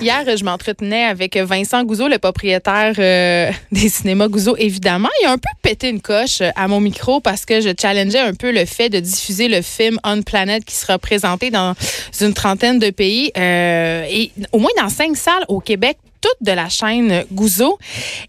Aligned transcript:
Hier, 0.00 0.36
je 0.36 0.44
m'entretenais 0.44 1.04
avec 1.04 1.36
Vincent 1.36 1.84
Gouzeau, 1.84 2.08
le 2.08 2.18
propriétaire 2.18 2.94
euh, 2.98 3.50
des 3.72 3.88
cinémas 3.88 4.28
Gouzeau, 4.28 4.56
évidemment. 4.56 5.08
Il 5.22 5.26
a 5.26 5.32
un 5.32 5.38
peu 5.38 5.48
pété 5.62 5.88
une 5.88 6.00
coche 6.00 6.42
à 6.56 6.68
mon 6.68 6.80
micro 6.80 7.20
parce 7.20 7.44
que 7.44 7.60
je 7.60 7.70
challengeais 7.78 8.20
un 8.20 8.34
peu 8.34 8.52
le 8.52 8.64
fait 8.64 8.88
de 8.88 9.00
diffuser 9.00 9.48
le 9.48 9.62
film 9.62 9.98
On 10.04 10.22
Planet 10.22 10.64
qui 10.64 10.74
sera 10.74 10.98
présenté 10.98 11.50
dans 11.50 11.74
une 12.20 12.34
trentaine 12.34 12.78
de 12.78 12.90
pays 12.90 13.30
euh, 13.36 14.04
et 14.08 14.30
au 14.52 14.58
moins 14.58 14.70
dans 14.80 14.88
cinq 14.88 15.16
salles 15.16 15.44
au 15.48 15.60
Québec 15.60 15.96
toute 16.20 16.36
de 16.40 16.52
la 16.52 16.68
chaîne 16.68 17.24
Gouzeau. 17.32 17.78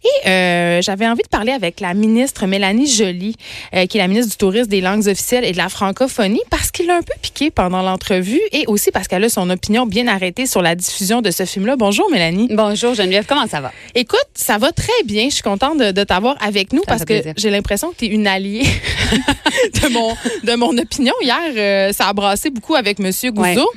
Et 0.04 0.28
euh, 0.30 0.82
j'avais 0.82 1.08
envie 1.08 1.24
de 1.24 1.28
parler 1.28 1.52
avec 1.52 1.80
la 1.80 1.94
ministre 1.94 2.46
Mélanie 2.46 2.88
Joly, 2.88 3.36
euh, 3.74 3.86
qui 3.86 3.98
est 3.98 4.02
la 4.02 4.08
ministre 4.08 4.32
du 4.32 4.38
Tourisme, 4.38 4.68
des 4.68 4.82
langues 4.82 5.08
officielles 5.08 5.46
et 5.46 5.52
de 5.52 5.58
la 5.58 5.70
francophonie, 5.70 6.42
parce 6.50 6.72
qu'il 6.72 6.88
l'a 6.88 6.96
un 6.96 7.02
peu 7.02 7.14
piqué 7.22 7.52
pendant 7.52 7.82
l'entrevue 7.82 8.42
et 8.52 8.66
aussi 8.68 8.92
parce 8.92 9.08
qu'elle 9.08 9.24
a 9.24 9.30
son 9.30 9.50
opinion 9.50 9.86
bien 9.86 10.08
arrêtée 10.08 10.46
sur 10.46 10.62
la 10.62 10.76
diffusion 10.76 11.22
de 11.22 11.32
ce 11.32 11.46
film-là. 11.46 11.76
Bonjour 11.76 12.10
Mélanie. 12.12 12.48
Bonjour 12.52 12.94
Geneviève, 12.94 13.26
comment 13.28 13.48
ça 13.48 13.62
va? 13.62 13.72
Écoute, 13.96 14.20
ça 14.34 14.58
va 14.58 14.72
très 14.72 15.04
bien. 15.06 15.26
Je 15.30 15.36
suis 15.36 15.44
contente 15.44 15.78
de, 15.78 15.92
de 15.92 16.04
t'avoir 16.04 16.36
avec 16.42 16.74
nous 16.74 16.82
parce 16.88 17.06
que 17.06 17.14
j'ai 17.38 17.50
l'impression 17.50 17.92
que 17.92 17.98
tu 17.98 18.06
es 18.06 18.10
une 18.10 18.28
alliée 18.28 18.64
de, 19.82 19.88
mon, 19.94 20.16
de 20.44 20.56
mon 20.56 20.78
opinion. 20.78 21.14
Hier, 21.22 21.38
euh, 21.56 21.94
ça 21.94 22.08
a 22.08 22.14
brassé 22.14 22.50
beaucoup 22.50 22.76
avec 22.76 23.00
Monsieur 23.00 23.32
Gouzeau 23.32 23.70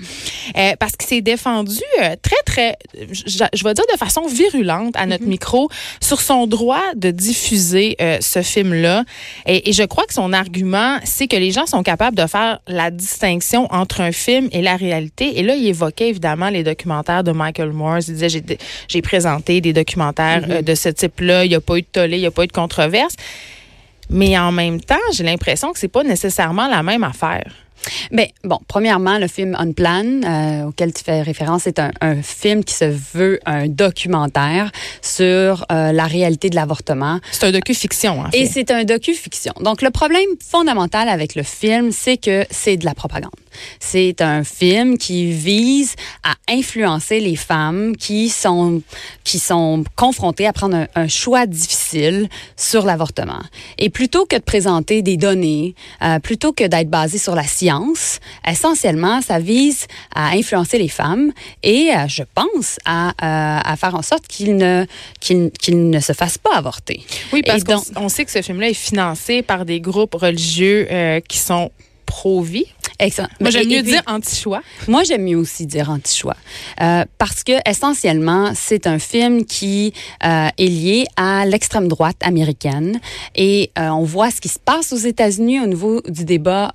ouais. 0.54 0.76
parce 0.78 0.92
qu'il 0.96 1.08
s'est 1.08 1.20
défendu 1.20 1.80
très, 2.22 2.42
très, 2.46 2.76
je, 3.10 3.64
vais 3.64 3.74
dire 3.74 3.84
de 3.92 3.98
façon 3.98 4.26
virulente 4.26 4.94
à 4.96 5.06
notre 5.06 5.24
mm 5.24 5.26
-hmm. 5.26 5.30
micro 5.30 5.68
sur 6.00 6.20
son 6.20 6.46
droit 6.46 6.86
de 6.94 7.10
diffuser 7.10 7.96
euh, 8.00 8.18
ce 8.20 8.42
film-là. 8.42 9.04
Et, 9.46 9.68
et, 9.68 9.72
je 9.72 9.84
crois 9.84 10.06
que 10.06 10.14
son 10.14 10.32
argument, 10.32 10.98
c'est 11.04 11.28
que 11.32 11.36
les 11.36 11.52
gens 11.56 11.66
sont 11.66 11.82
capables 11.82 12.16
de 12.16 12.26
faire 12.26 12.60
la 12.66 12.90
distinction 12.90 13.62
entre 13.70 14.00
un 14.00 14.12
film 14.12 14.48
et 14.52 14.62
la 14.62 14.76
réalité. 14.76 15.38
Et 15.38 15.42
là, 15.42 15.54
il 15.56 15.66
évoquait 15.66 16.08
évidemment 16.08 16.50
les 16.50 16.64
documentaires 16.72 17.24
de 17.24 17.32
Michael 17.32 17.72
Moore. 17.72 17.98
Il 18.08 18.14
disait, 18.14 18.42
j'ai 18.88 19.02
présenté 19.02 19.60
des 19.60 19.72
documentaires 19.72 20.42
mm 20.46 20.50
-hmm. 20.50 20.58
euh, 20.58 20.62
de 20.70 20.74
ce 20.84 20.90
type-là. 21.00 21.36
Il 21.44 21.48
n'y 21.52 21.60
a 21.62 21.64
pas 21.68 21.76
eu 21.78 21.82
de 21.88 21.92
tollé, 21.96 22.16
il 22.18 22.24
n'y 22.26 22.32
a 22.32 22.36
pas 22.38 22.44
eu 22.44 22.50
de 22.54 22.58
controverse. 22.62 23.16
Mais 24.10 24.38
en 24.38 24.52
même 24.52 24.80
temps, 24.80 24.96
j'ai 25.12 25.24
l'impression 25.24 25.72
que 25.72 25.78
c'est 25.78 25.88
pas 25.88 26.02
nécessairement 26.02 26.68
la 26.68 26.82
même 26.82 27.04
affaire. 27.04 27.50
Bien, 28.10 28.26
bon, 28.44 28.58
premièrement, 28.66 29.18
le 29.18 29.28
film 29.28 29.56
On 29.58 29.72
Plan, 29.72 30.04
euh, 30.04 30.64
auquel 30.64 30.92
tu 30.92 31.04
fais 31.04 31.22
référence, 31.22 31.62
c'est 31.64 31.78
un, 31.78 31.90
un, 32.00 32.22
film 32.22 32.64
qui 32.64 32.74
se 32.74 32.84
veut 32.84 33.40
un 33.44 33.68
documentaire 33.68 34.70
sur 35.02 35.66
euh, 35.70 35.92
la 35.92 36.06
réalité 36.06 36.50
de 36.50 36.54
l'avortement. 36.54 37.18
C'est 37.32 37.44
un 37.44 37.52
docu-fiction, 37.52 38.20
en 38.20 38.30
fait. 38.30 38.38
Et 38.38 38.46
c'est 38.46 38.70
un 38.70 38.84
docu-fiction. 38.84 39.52
Donc, 39.60 39.82
le 39.82 39.90
problème 39.90 40.28
fondamental 40.40 41.08
avec 41.08 41.34
le 41.34 41.42
film, 41.42 41.92
c'est 41.92 42.16
que 42.16 42.46
c'est 42.50 42.76
de 42.76 42.84
la 42.84 42.94
propagande. 42.94 43.32
C'est 43.80 44.20
un 44.20 44.44
film 44.44 44.98
qui 44.98 45.32
vise 45.32 45.94
à 46.22 46.34
influencer 46.48 47.20
les 47.20 47.36
femmes 47.36 47.96
qui 47.96 48.28
sont, 48.28 48.82
qui 49.24 49.38
sont 49.38 49.84
confrontées 49.96 50.46
à 50.46 50.52
prendre 50.52 50.76
un, 50.76 50.86
un 50.94 51.08
choix 51.08 51.46
difficile 51.46 52.28
sur 52.56 52.84
l'avortement. 52.84 53.40
Et 53.78 53.90
plutôt 53.90 54.26
que 54.26 54.36
de 54.36 54.42
présenter 54.42 55.02
des 55.02 55.16
données, 55.16 55.74
euh, 56.02 56.18
plutôt 56.18 56.52
que 56.52 56.64
d'être 56.64 56.88
basé 56.88 57.18
sur 57.18 57.34
la 57.34 57.44
science, 57.44 58.20
essentiellement, 58.46 59.20
ça 59.20 59.38
vise 59.38 59.86
à 60.14 60.30
influencer 60.30 60.78
les 60.78 60.88
femmes 60.88 61.32
et, 61.62 61.90
euh, 61.94 62.08
je 62.08 62.22
pense, 62.34 62.78
à, 62.84 63.08
euh, 63.08 63.60
à, 63.64 63.76
faire 63.76 63.94
en 63.94 64.02
sorte 64.02 64.26
qu'ils 64.26 64.56
ne, 64.56 64.86
qu'ils, 65.20 65.50
qu'ils 65.50 65.90
ne 65.90 66.00
se 66.00 66.12
fassent 66.12 66.38
pas 66.38 66.54
avorter. 66.56 67.04
Oui, 67.32 67.42
parce 67.44 67.64
qu'on 67.64 67.80
on 67.96 68.08
sait 68.08 68.24
que 68.24 68.30
ce 68.30 68.42
film-là 68.42 68.70
est 68.70 68.74
financé 68.74 69.42
par 69.42 69.64
des 69.64 69.80
groupes 69.80 70.14
religieux 70.14 70.88
qui 71.28 71.38
sont 71.38 71.70
pro-vie. 72.06 72.66
Excellent. 72.98 73.28
Moi, 73.40 73.50
j'aime 73.50 73.68
mieux 73.68 73.82
dire 73.82 74.02
anti-choix. 74.06 74.62
Moi, 74.86 75.02
j'aime 75.02 75.22
mieux 75.22 75.36
aussi 75.36 75.66
dire 75.66 75.90
anti-choix. 75.90 76.36
Euh, 76.80 77.04
parce 77.18 77.42
que, 77.42 77.52
essentiellement, 77.68 78.52
c'est 78.54 78.86
un 78.86 78.98
film 78.98 79.44
qui 79.44 79.92
euh, 80.24 80.48
est 80.56 80.66
lié 80.66 81.04
à 81.16 81.44
l'extrême 81.44 81.88
droite 81.88 82.16
américaine. 82.22 83.00
Et 83.34 83.70
euh, 83.78 83.88
on 83.88 84.04
voit 84.04 84.30
ce 84.30 84.40
qui 84.40 84.48
se 84.48 84.58
passe 84.58 84.92
aux 84.92 84.96
États-Unis 84.96 85.60
au 85.60 85.66
niveau 85.66 86.02
du 86.08 86.24
débat 86.24 86.72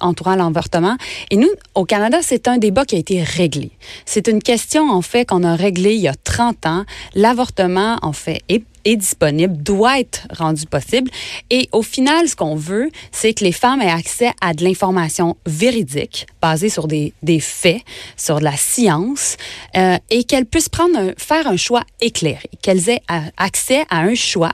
entourant 0.00 0.34
l'avortement. 0.34 0.96
Et 1.30 1.36
nous, 1.36 1.50
au 1.74 1.84
Canada, 1.84 2.18
c'est 2.22 2.48
un 2.48 2.58
débat 2.58 2.84
qui 2.84 2.96
a 2.96 2.98
été 2.98 3.22
réglé. 3.22 3.70
C'est 4.04 4.28
une 4.28 4.42
question, 4.42 4.90
en 4.90 5.02
fait, 5.02 5.26
qu'on 5.26 5.44
a 5.44 5.54
réglée 5.54 5.94
il 5.94 6.00
y 6.00 6.08
a 6.08 6.14
30 6.14 6.66
ans. 6.66 6.84
L'avortement, 7.14 7.98
en 8.02 8.12
fait, 8.12 8.42
est 8.48 8.64
est 8.84 8.96
disponible, 8.96 9.56
doit 9.56 10.00
être 10.00 10.26
rendu 10.36 10.66
possible. 10.66 11.10
Et 11.50 11.68
au 11.72 11.82
final, 11.82 12.28
ce 12.28 12.36
qu'on 12.36 12.56
veut, 12.56 12.90
c'est 13.10 13.34
que 13.34 13.44
les 13.44 13.52
femmes 13.52 13.80
aient 13.80 13.90
accès 13.90 14.32
à 14.40 14.54
de 14.54 14.64
l'information 14.64 15.36
véridique, 15.46 16.26
basée 16.40 16.68
sur 16.68 16.88
des, 16.88 17.12
des 17.22 17.40
faits, 17.40 17.82
sur 18.16 18.38
de 18.38 18.44
la 18.44 18.56
science, 18.56 19.36
euh, 19.76 19.96
et 20.10 20.24
qu'elles 20.24 20.46
puissent 20.46 20.68
prendre 20.68 21.12
faire 21.16 21.46
un 21.46 21.56
choix 21.56 21.82
éclairé, 22.00 22.48
qu'elles 22.62 22.88
aient 22.88 23.02
accès 23.36 23.84
à 23.90 24.00
un 24.00 24.14
choix, 24.14 24.52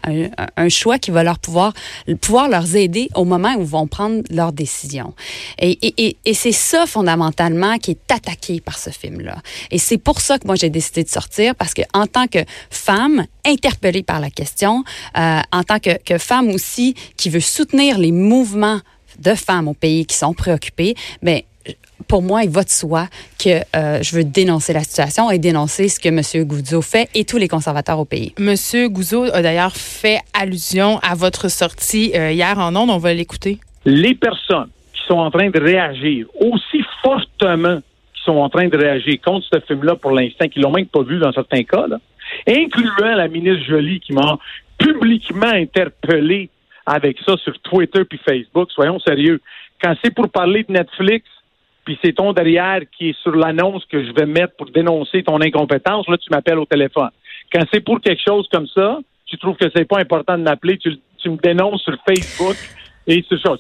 un, 0.56 0.69
choix 0.69 0.99
qui 0.99 1.10
va 1.10 1.22
leur 1.22 1.39
pouvoir, 1.39 1.72
pouvoir 2.21 2.49
leur 2.49 2.75
aider 2.75 3.09
au 3.15 3.25
moment 3.25 3.55
où 3.56 3.65
vont 3.65 3.87
prendre 3.87 4.22
leurs 4.31 4.53
décisions. 4.53 5.15
Et, 5.59 5.78
et, 5.83 6.16
et 6.25 6.34
c'est 6.34 6.53
ça, 6.53 6.87
fondamentalement, 6.87 7.78
qui 7.78 7.93
est 7.93 8.12
attaqué 8.12 8.60
par 8.60 8.78
ce 8.78 8.91
film-là. 8.91 9.39
Et 9.71 9.78
c'est 9.78 9.99
pour 9.99 10.21
ça 10.21 10.39
que 10.39 10.47
moi, 10.47 10.56
j'ai 10.56 10.71
décidé 10.71 11.05
de 11.05 11.09
sortir, 11.09 11.55
parce 11.55 11.75
que 11.75 11.83
en 11.95 12.06
tant 12.06 12.27
que 12.27 12.41
femme 12.71 13.27
interpellée 13.45 14.03
par 14.03 14.18
la 14.21 14.31
question, 14.31 14.84
euh, 15.17 15.41
en 15.53 15.62
tant 15.62 15.79
que, 15.79 16.03
que, 16.03 16.19
femme 16.19 16.49
aussi 16.51 16.95
qui 17.17 17.31
veut 17.31 17.41
soutenir 17.41 17.99
les 17.99 18.12
mouvements 18.12 18.81
de 19.19 19.34
femmes 19.34 19.69
au 19.69 19.75
pays 19.75 20.06
qui 20.06 20.17
sont 20.17 20.34
préoccupées, 20.34 20.95
mais 21.23 21.47
pour 22.06 22.23
moi, 22.23 22.45
il 22.45 22.51
va 22.51 22.62
de 22.62 22.69
soi 22.69 23.07
que 23.43 23.61
euh, 23.77 24.03
je 24.03 24.17
veux 24.17 24.25
dénoncer 24.25 24.73
la 24.73 24.81
situation 24.81 25.31
et 25.31 25.39
dénoncer 25.39 25.89
ce 25.89 25.99
que 25.99 26.09
M. 26.09 26.47
Gouzeau 26.47 26.83
fait 26.83 27.09
et 27.15 27.25
tous 27.25 27.39
les 27.39 27.49
conservateurs 27.49 27.99
au 27.99 28.05
pays. 28.05 28.34
M. 28.39 28.55
Gouzeau 28.89 29.25
a 29.25 29.43
d'ailleurs 29.43 29.75
fait 29.75 30.21
allusion 30.33 30.99
à 31.01 31.15
votre 31.15 31.51
sortie 31.51 32.12
euh, 32.15 32.31
hier 32.31 32.59
en 32.59 32.75
ondes. 32.77 32.91
On 32.91 32.99
va 32.99 33.12
l'écouter. 33.15 33.59
Les 33.84 34.15
personnes 34.15 34.71
qui 34.93 35.03
sont 35.07 35.19
en 35.19 35.31
train 35.31 35.51
de 35.51 35.61
réagir 35.61 36.27
aussi 36.41 36.83
fortement 37.03 37.81
qui 38.15 38.23
sont 38.25 38.37
en 38.37 38.49
train 38.49 38.69
de 38.69 38.77
réagir 38.77 39.17
contre 39.25 39.47
ce 39.53 39.61
film-là 39.61 39.97
pour 39.97 40.12
l'instant, 40.12 40.49
qui 40.49 40.61
l'ont 40.61 40.73
même 40.73 40.87
pas 40.87 41.03
vu 41.03 41.19
dans 41.19 41.33
certains 41.33 41.62
cas, 41.62 41.87
là, 41.87 41.99
incluant 42.47 43.15
la 43.15 43.28
ministre 43.28 43.65
Jolie 43.66 44.00
qui 44.00 44.12
m'a 44.12 44.39
publiquement 44.78 45.53
interpellé 45.53 46.50
avec 46.87 47.19
ça 47.27 47.37
sur 47.37 47.59
Twitter 47.61 48.05
puis 48.05 48.19
Facebook. 48.27 48.71
Soyons 48.71 48.99
sérieux. 49.00 49.41
Quand 49.83 49.94
c'est 50.03 50.15
pour 50.15 50.31
parler 50.31 50.65
de 50.65 50.72
Netflix, 50.72 51.27
puis 51.84 51.99
c'est 52.03 52.15
ton 52.15 52.33
derrière 52.33 52.81
qui 52.97 53.11
est 53.11 53.19
sur 53.22 53.34
l'annonce 53.34 53.84
que 53.87 54.05
je 54.05 54.12
vais 54.12 54.27
mettre 54.27 54.55
pour 54.56 54.71
dénoncer 54.71 55.22
ton 55.22 55.41
incompétence, 55.41 56.09
là, 56.09 56.19
tu 56.19 56.28
m'appelles 56.31 56.59
au 56.59 56.66
téléphone. 56.66 57.11
Quand 57.53 57.65
c'est 57.72 57.81
pour 57.81 58.00
quelque 58.00 58.22
chose 58.27 58.49
comme 58.53 58.66
ça, 58.66 58.99
tu 59.27 59.39
trouves 59.39 59.56
que 59.56 59.66
c'est 59.75 59.87
pas 59.87 59.99
important 59.99 60.37
de 60.37 60.43
m'appeler, 60.43 60.78
tu, 60.78 60.91
me 61.31 61.37
dénonces 61.37 61.83
sur 61.83 61.97
Facebook 62.06 62.56
et 63.06 63.22
sur 63.22 63.41
ça. 63.41 63.56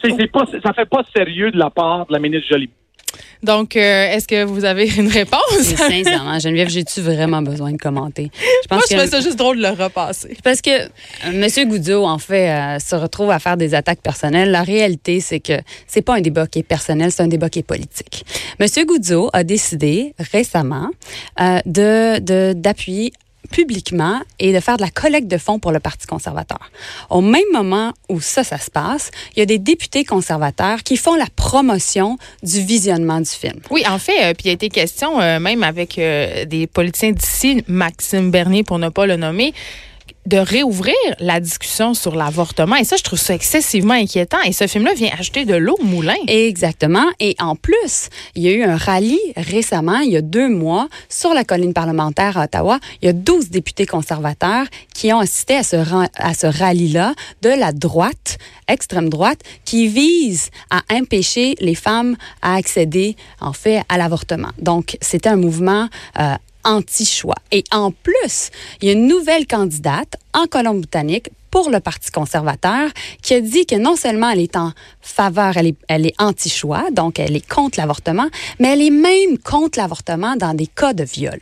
Ça 0.62 0.72
fait 0.72 0.88
pas 0.88 1.02
sérieux 1.14 1.50
de 1.50 1.58
la 1.58 1.70
part 1.70 2.06
de 2.06 2.12
la 2.12 2.18
ministre 2.18 2.48
Jolie. 2.50 2.70
Donc, 3.42 3.76
euh, 3.76 4.10
est-ce 4.10 4.26
que 4.26 4.44
vous 4.44 4.64
avez 4.64 4.88
une 4.96 5.08
réponse? 5.08 5.40
Sincèrement, 5.62 6.38
Geneviève, 6.38 6.68
j'ai-tu 6.68 7.00
vraiment 7.00 7.40
besoin 7.42 7.72
de 7.72 7.76
commenter? 7.76 8.30
Je 8.34 8.68
pense 8.68 8.78
Moi, 8.78 8.82
je 8.90 9.04
que, 9.04 9.10
ça 9.10 9.20
juste 9.20 9.36
drôle 9.36 9.58
de 9.58 9.62
le 9.62 9.70
repasser. 9.70 10.36
Parce 10.42 10.60
que 10.60 10.70
euh, 10.70 10.88
M. 11.24 11.68
Goudzot, 11.68 12.04
en 12.04 12.18
fait, 12.18 12.50
euh, 12.50 12.78
se 12.78 12.96
retrouve 12.96 13.30
à 13.30 13.38
faire 13.38 13.56
des 13.56 13.74
attaques 13.74 14.02
personnelles. 14.02 14.50
La 14.50 14.62
réalité, 14.62 15.20
c'est 15.20 15.40
que 15.40 15.54
c'est 15.86 16.02
pas 16.02 16.16
un 16.16 16.20
débat 16.20 16.46
qui 16.46 16.60
est 16.60 16.64
personnel, 16.64 17.12
c'est 17.12 17.22
un 17.22 17.28
débat 17.28 17.48
qui 17.48 17.60
est 17.60 17.62
politique. 17.64 18.24
M. 18.58 18.66
Goudzot 18.86 19.30
a 19.32 19.44
décidé 19.44 20.14
récemment 20.32 20.90
euh, 21.40 21.60
de 21.64 22.52
d'appuyer 22.52 23.12
publiquement 23.50 24.20
et 24.38 24.52
de 24.52 24.60
faire 24.60 24.76
de 24.76 24.82
la 24.82 24.90
collecte 24.90 25.28
de 25.28 25.38
fonds 25.38 25.58
pour 25.58 25.72
le 25.72 25.80
Parti 25.80 26.06
conservateur. 26.06 26.70
Au 27.10 27.20
même 27.20 27.50
moment 27.52 27.92
où 28.08 28.20
ça, 28.20 28.44
ça 28.44 28.58
se 28.58 28.70
passe, 28.70 29.10
il 29.34 29.40
y 29.40 29.42
a 29.42 29.46
des 29.46 29.58
députés 29.58 30.04
conservateurs 30.04 30.82
qui 30.82 30.96
font 30.96 31.14
la 31.14 31.26
promotion 31.36 32.18
du 32.42 32.60
visionnement 32.60 33.20
du 33.20 33.30
film. 33.30 33.60
Oui, 33.70 33.82
en 33.88 33.98
fait, 33.98 34.24
euh, 34.24 34.34
puis 34.34 34.46
il 34.46 34.50
a 34.50 34.52
été 34.52 34.68
question, 34.68 35.20
euh, 35.20 35.40
même 35.40 35.62
avec 35.62 35.98
euh, 35.98 36.44
des 36.44 36.66
politiciens 36.66 37.12
d'ici, 37.12 37.64
Maxime 37.68 38.30
Bernier 38.30 38.64
pour 38.64 38.78
ne 38.78 38.88
pas 38.88 39.06
le 39.06 39.16
nommer, 39.16 39.54
de 40.28 40.36
réouvrir 40.36 40.94
la 41.20 41.40
discussion 41.40 41.94
sur 41.94 42.14
l'avortement. 42.14 42.76
Et 42.76 42.84
ça, 42.84 42.96
je 42.96 43.02
trouve 43.02 43.18
ça 43.18 43.34
excessivement 43.34 43.94
inquiétant. 43.94 44.40
Et 44.44 44.52
ce 44.52 44.66
film-là 44.66 44.92
vient 44.92 45.10
ajouter 45.18 45.46
de 45.46 45.54
l'eau 45.54 45.76
au 45.80 45.84
moulin. 45.84 46.16
Exactement. 46.26 47.06
Et 47.18 47.34
en 47.40 47.56
plus, 47.56 48.10
il 48.34 48.42
y 48.42 48.48
a 48.48 48.52
eu 48.52 48.62
un 48.62 48.76
rallye 48.76 49.18
récemment, 49.36 50.00
il 50.00 50.10
y 50.10 50.16
a 50.18 50.20
deux 50.20 50.50
mois, 50.50 50.88
sur 51.08 51.32
la 51.32 51.44
colline 51.44 51.72
parlementaire 51.72 52.36
à 52.36 52.44
Ottawa. 52.44 52.78
Il 53.00 53.06
y 53.06 53.08
a 53.08 53.14
12 53.14 53.48
députés 53.48 53.86
conservateurs 53.86 54.66
qui 54.94 55.10
ont 55.14 55.18
assisté 55.20 55.56
à 55.56 55.62
ce, 55.62 55.76
à 56.16 56.34
ce 56.34 56.46
rallye-là 56.46 57.14
de 57.40 57.48
la 57.48 57.72
droite, 57.72 58.36
extrême 58.68 59.08
droite, 59.08 59.40
qui 59.64 59.88
vise 59.88 60.50
à 60.70 60.82
empêcher 60.92 61.54
les 61.60 61.74
femmes 61.74 62.16
à 62.42 62.56
accéder, 62.56 63.16
en 63.40 63.54
fait, 63.54 63.82
à 63.88 63.96
l'avortement. 63.96 64.50
Donc, 64.58 64.98
c'était 65.00 65.30
un 65.30 65.36
mouvement 65.36 65.88
euh, 66.20 66.34
anti-choix. 66.64 67.36
Et 67.52 67.64
en 67.72 67.90
plus, 67.90 68.50
il 68.80 68.88
y 68.88 68.90
a 68.90 68.92
une 68.92 69.06
nouvelle 69.06 69.46
candidate 69.46 70.16
en 70.34 70.46
Colombie-Britannique 70.46 71.30
pour 71.50 71.70
le 71.70 71.80
Parti 71.80 72.10
conservateur 72.10 72.90
qui 73.22 73.34
a 73.34 73.40
dit 73.40 73.66
que 73.66 73.76
non 73.76 73.96
seulement 73.96 74.30
elle 74.30 74.40
est 74.40 74.56
en 74.56 74.72
faveur, 75.00 75.56
elle 75.56 75.68
est, 75.68 75.76
elle 75.88 76.06
est 76.06 76.14
anti-choix, 76.20 76.90
donc 76.92 77.18
elle 77.18 77.36
est 77.36 77.48
contre 77.48 77.78
l'avortement, 77.78 78.28
mais 78.58 78.68
elle 78.68 78.82
est 78.82 78.90
même 78.90 79.38
contre 79.38 79.78
l'avortement 79.78 80.36
dans 80.36 80.54
des 80.54 80.66
cas 80.66 80.92
de 80.92 81.04
viol. 81.04 81.40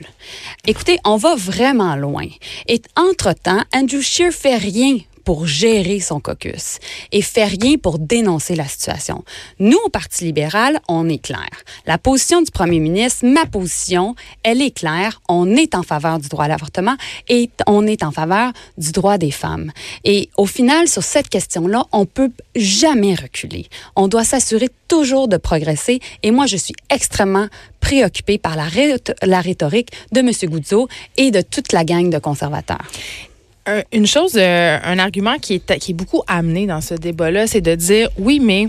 Écoutez, 0.67 0.99
on 1.05 1.17
va 1.17 1.35
vraiment 1.35 1.97
loin. 1.97 2.29
Et 2.69 2.81
entre-temps, 2.97 3.63
Andrew 3.75 4.01
Scheer 4.01 4.33
fait 4.33 4.57
rien 4.57 4.99
pour 5.27 5.47
gérer 5.47 5.99
son 5.99 6.21
caucus 6.21 6.79
et 7.11 7.21
fait 7.21 7.45
rien 7.45 7.77
pour 7.77 7.99
dénoncer 7.99 8.55
la 8.55 8.67
situation. 8.67 9.25
Nous, 9.59 9.77
au 9.85 9.91
Parti 9.91 10.25
libéral, 10.25 10.79
on 10.89 11.09
est 11.09 11.19
clair. 11.19 11.51
La 11.85 11.99
position 11.99 12.41
du 12.41 12.51
premier 12.53 12.79
ministre, 12.79 13.27
ma 13.27 13.45
position, 13.45 14.15
elle 14.45 14.63
est 14.63 14.71
claire. 14.71 15.21
On 15.29 15.57
est 15.57 15.75
en 15.75 15.83
faveur 15.83 16.21
du 16.21 16.29
droit 16.29 16.45
à 16.45 16.49
l'avortement 16.49 16.97
et 17.29 17.51
on 17.67 17.87
est 17.89 18.05
en 18.05 18.13
faveur 18.13 18.53
du 18.79 18.93
droit 18.93 19.19
des 19.19 19.33
femmes. 19.33 19.73
Et 20.05 20.31
au 20.37 20.47
final, 20.47 20.87
sur 20.87 21.03
cette 21.03 21.29
question-là, 21.29 21.85
on 21.91 22.07
peut 22.07 22.31
jamais 22.55 23.17
reculer. 23.17 23.67
On 23.97 24.07
doit 24.07 24.25
s'assurer 24.25 24.69
toujours 24.87 25.27
de 25.27 25.39
progresser 25.39 25.99
et 26.23 26.31
moi, 26.31 26.47
je 26.47 26.57
suis 26.57 26.75
extrêmement 26.89 27.49
préoccupée 27.81 28.39
par 28.39 28.57
la, 28.57 29.41
rhétorique 29.41 29.91
de 30.13 30.21
M. 30.21 30.31
Goudzo 30.51 30.89
et 31.17 31.33
de 31.33 31.41
toute 31.41 31.73
la 31.73 31.85
gang 31.85 32.11
de 32.11 32.19
conservateurs 32.19 32.85
une 33.93 34.07
chose, 34.07 34.33
euh, 34.37 34.79
un 34.83 34.99
argument 34.99 35.39
qui 35.39 35.55
est, 35.55 35.79
qui 35.79 35.93
est 35.93 35.95
beaucoup 35.95 36.23
amené 36.27 36.67
dans 36.67 36.81
ce 36.81 36.95
débat-là, 36.95 37.47
c'est 37.47 37.61
de 37.61 37.75
dire 37.75 38.09
oui, 38.19 38.41
mais 38.41 38.69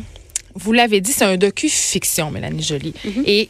vous 0.55 0.73
l'avez 0.73 1.01
dit, 1.01 1.11
c'est 1.11 1.25
un 1.25 1.38
docu-fiction, 1.38 2.31
Mélanie 2.31 2.63
Jolie. 2.63 2.94
Mm-hmm. 3.05 3.23
Et 3.25 3.49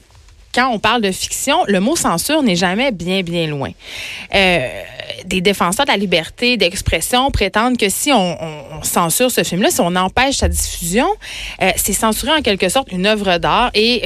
quand 0.53 0.69
on 0.69 0.79
parle 0.79 1.01
de 1.01 1.11
fiction, 1.11 1.57
le 1.67 1.79
mot 1.79 1.95
censure 1.95 2.41
n'est 2.44 2.55
jamais 2.55 2.91
bien, 2.91 3.21
bien 3.21 3.47
loin. 3.47 3.71
Euh, 4.33 4.81
des 5.25 5.41
défenseurs 5.41 5.85
de 5.85 5.91
la 5.91 5.97
liberté 5.97 6.57
d'expression 6.57 7.31
prétendent 7.31 7.77
que 7.77 7.89
si 7.89 8.11
on, 8.11 8.38
censure 8.83 9.31
ce 9.31 9.44
film-là, 9.44 9.69
si 9.69 9.81
on 9.81 9.95
empêche 9.95 10.38
sa 10.38 10.47
diffusion, 10.47 11.07
euh, 11.61 11.71
c'est 11.75 11.94
censurer 11.94 12.31
en 12.31 12.41
quelque 12.41 12.69
sorte 12.69 12.91
une 12.91 13.05
œuvre 13.05 13.38
d'art 13.38 13.71
et 13.73 14.03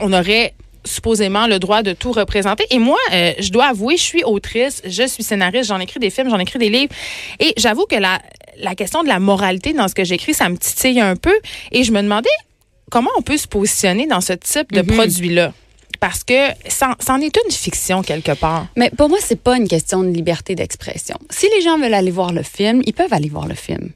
on 0.00 0.12
aurait 0.12 0.54
supposément 0.90 1.46
le 1.46 1.58
droit 1.58 1.82
de 1.82 1.92
tout 1.92 2.12
représenter. 2.12 2.64
Et 2.70 2.78
moi, 2.78 2.98
euh, 3.12 3.32
je 3.38 3.50
dois 3.50 3.66
avouer, 3.66 3.96
je 3.96 4.02
suis 4.02 4.24
autrice, 4.24 4.82
je 4.84 5.06
suis 5.06 5.22
scénariste, 5.22 5.68
j'en 5.68 5.80
écris 5.80 6.00
des 6.00 6.10
films, 6.10 6.30
j'en 6.30 6.38
écris 6.38 6.58
des 6.58 6.70
livres. 6.70 6.92
Et 7.38 7.54
j'avoue 7.56 7.86
que 7.86 7.96
la, 7.96 8.20
la 8.58 8.74
question 8.74 9.02
de 9.02 9.08
la 9.08 9.18
moralité 9.18 9.72
dans 9.72 9.88
ce 9.88 9.94
que 9.94 10.04
j'écris, 10.04 10.34
ça 10.34 10.48
me 10.48 10.56
titille 10.56 11.00
un 11.00 11.16
peu. 11.16 11.34
Et 11.72 11.84
je 11.84 11.92
me 11.92 12.02
demandais 12.02 12.28
comment 12.90 13.10
on 13.16 13.22
peut 13.22 13.36
se 13.36 13.48
positionner 13.48 14.06
dans 14.06 14.20
ce 14.20 14.32
type 14.32 14.72
de 14.72 14.82
mhm. 14.82 14.96
produit-là 14.96 15.52
parce 16.00 16.24
que 16.24 16.48
c'en 16.68 17.20
est 17.20 17.36
une 17.36 17.52
fiction 17.52 18.02
quelque 18.02 18.32
part. 18.32 18.66
Mais 18.76 18.90
pour 18.90 19.08
moi, 19.10 19.18
c'est 19.22 19.40
pas 19.40 19.56
une 19.56 19.68
question 19.68 20.02
de 20.02 20.08
liberté 20.08 20.54
d'expression. 20.54 21.16
Si 21.28 21.46
les 21.54 21.60
gens 21.60 21.78
veulent 21.78 21.94
aller 21.94 22.10
voir 22.10 22.32
le 22.32 22.42
film, 22.42 22.82
ils 22.86 22.94
peuvent 22.94 23.12
aller 23.12 23.28
voir 23.28 23.46
le 23.46 23.54
film. 23.54 23.90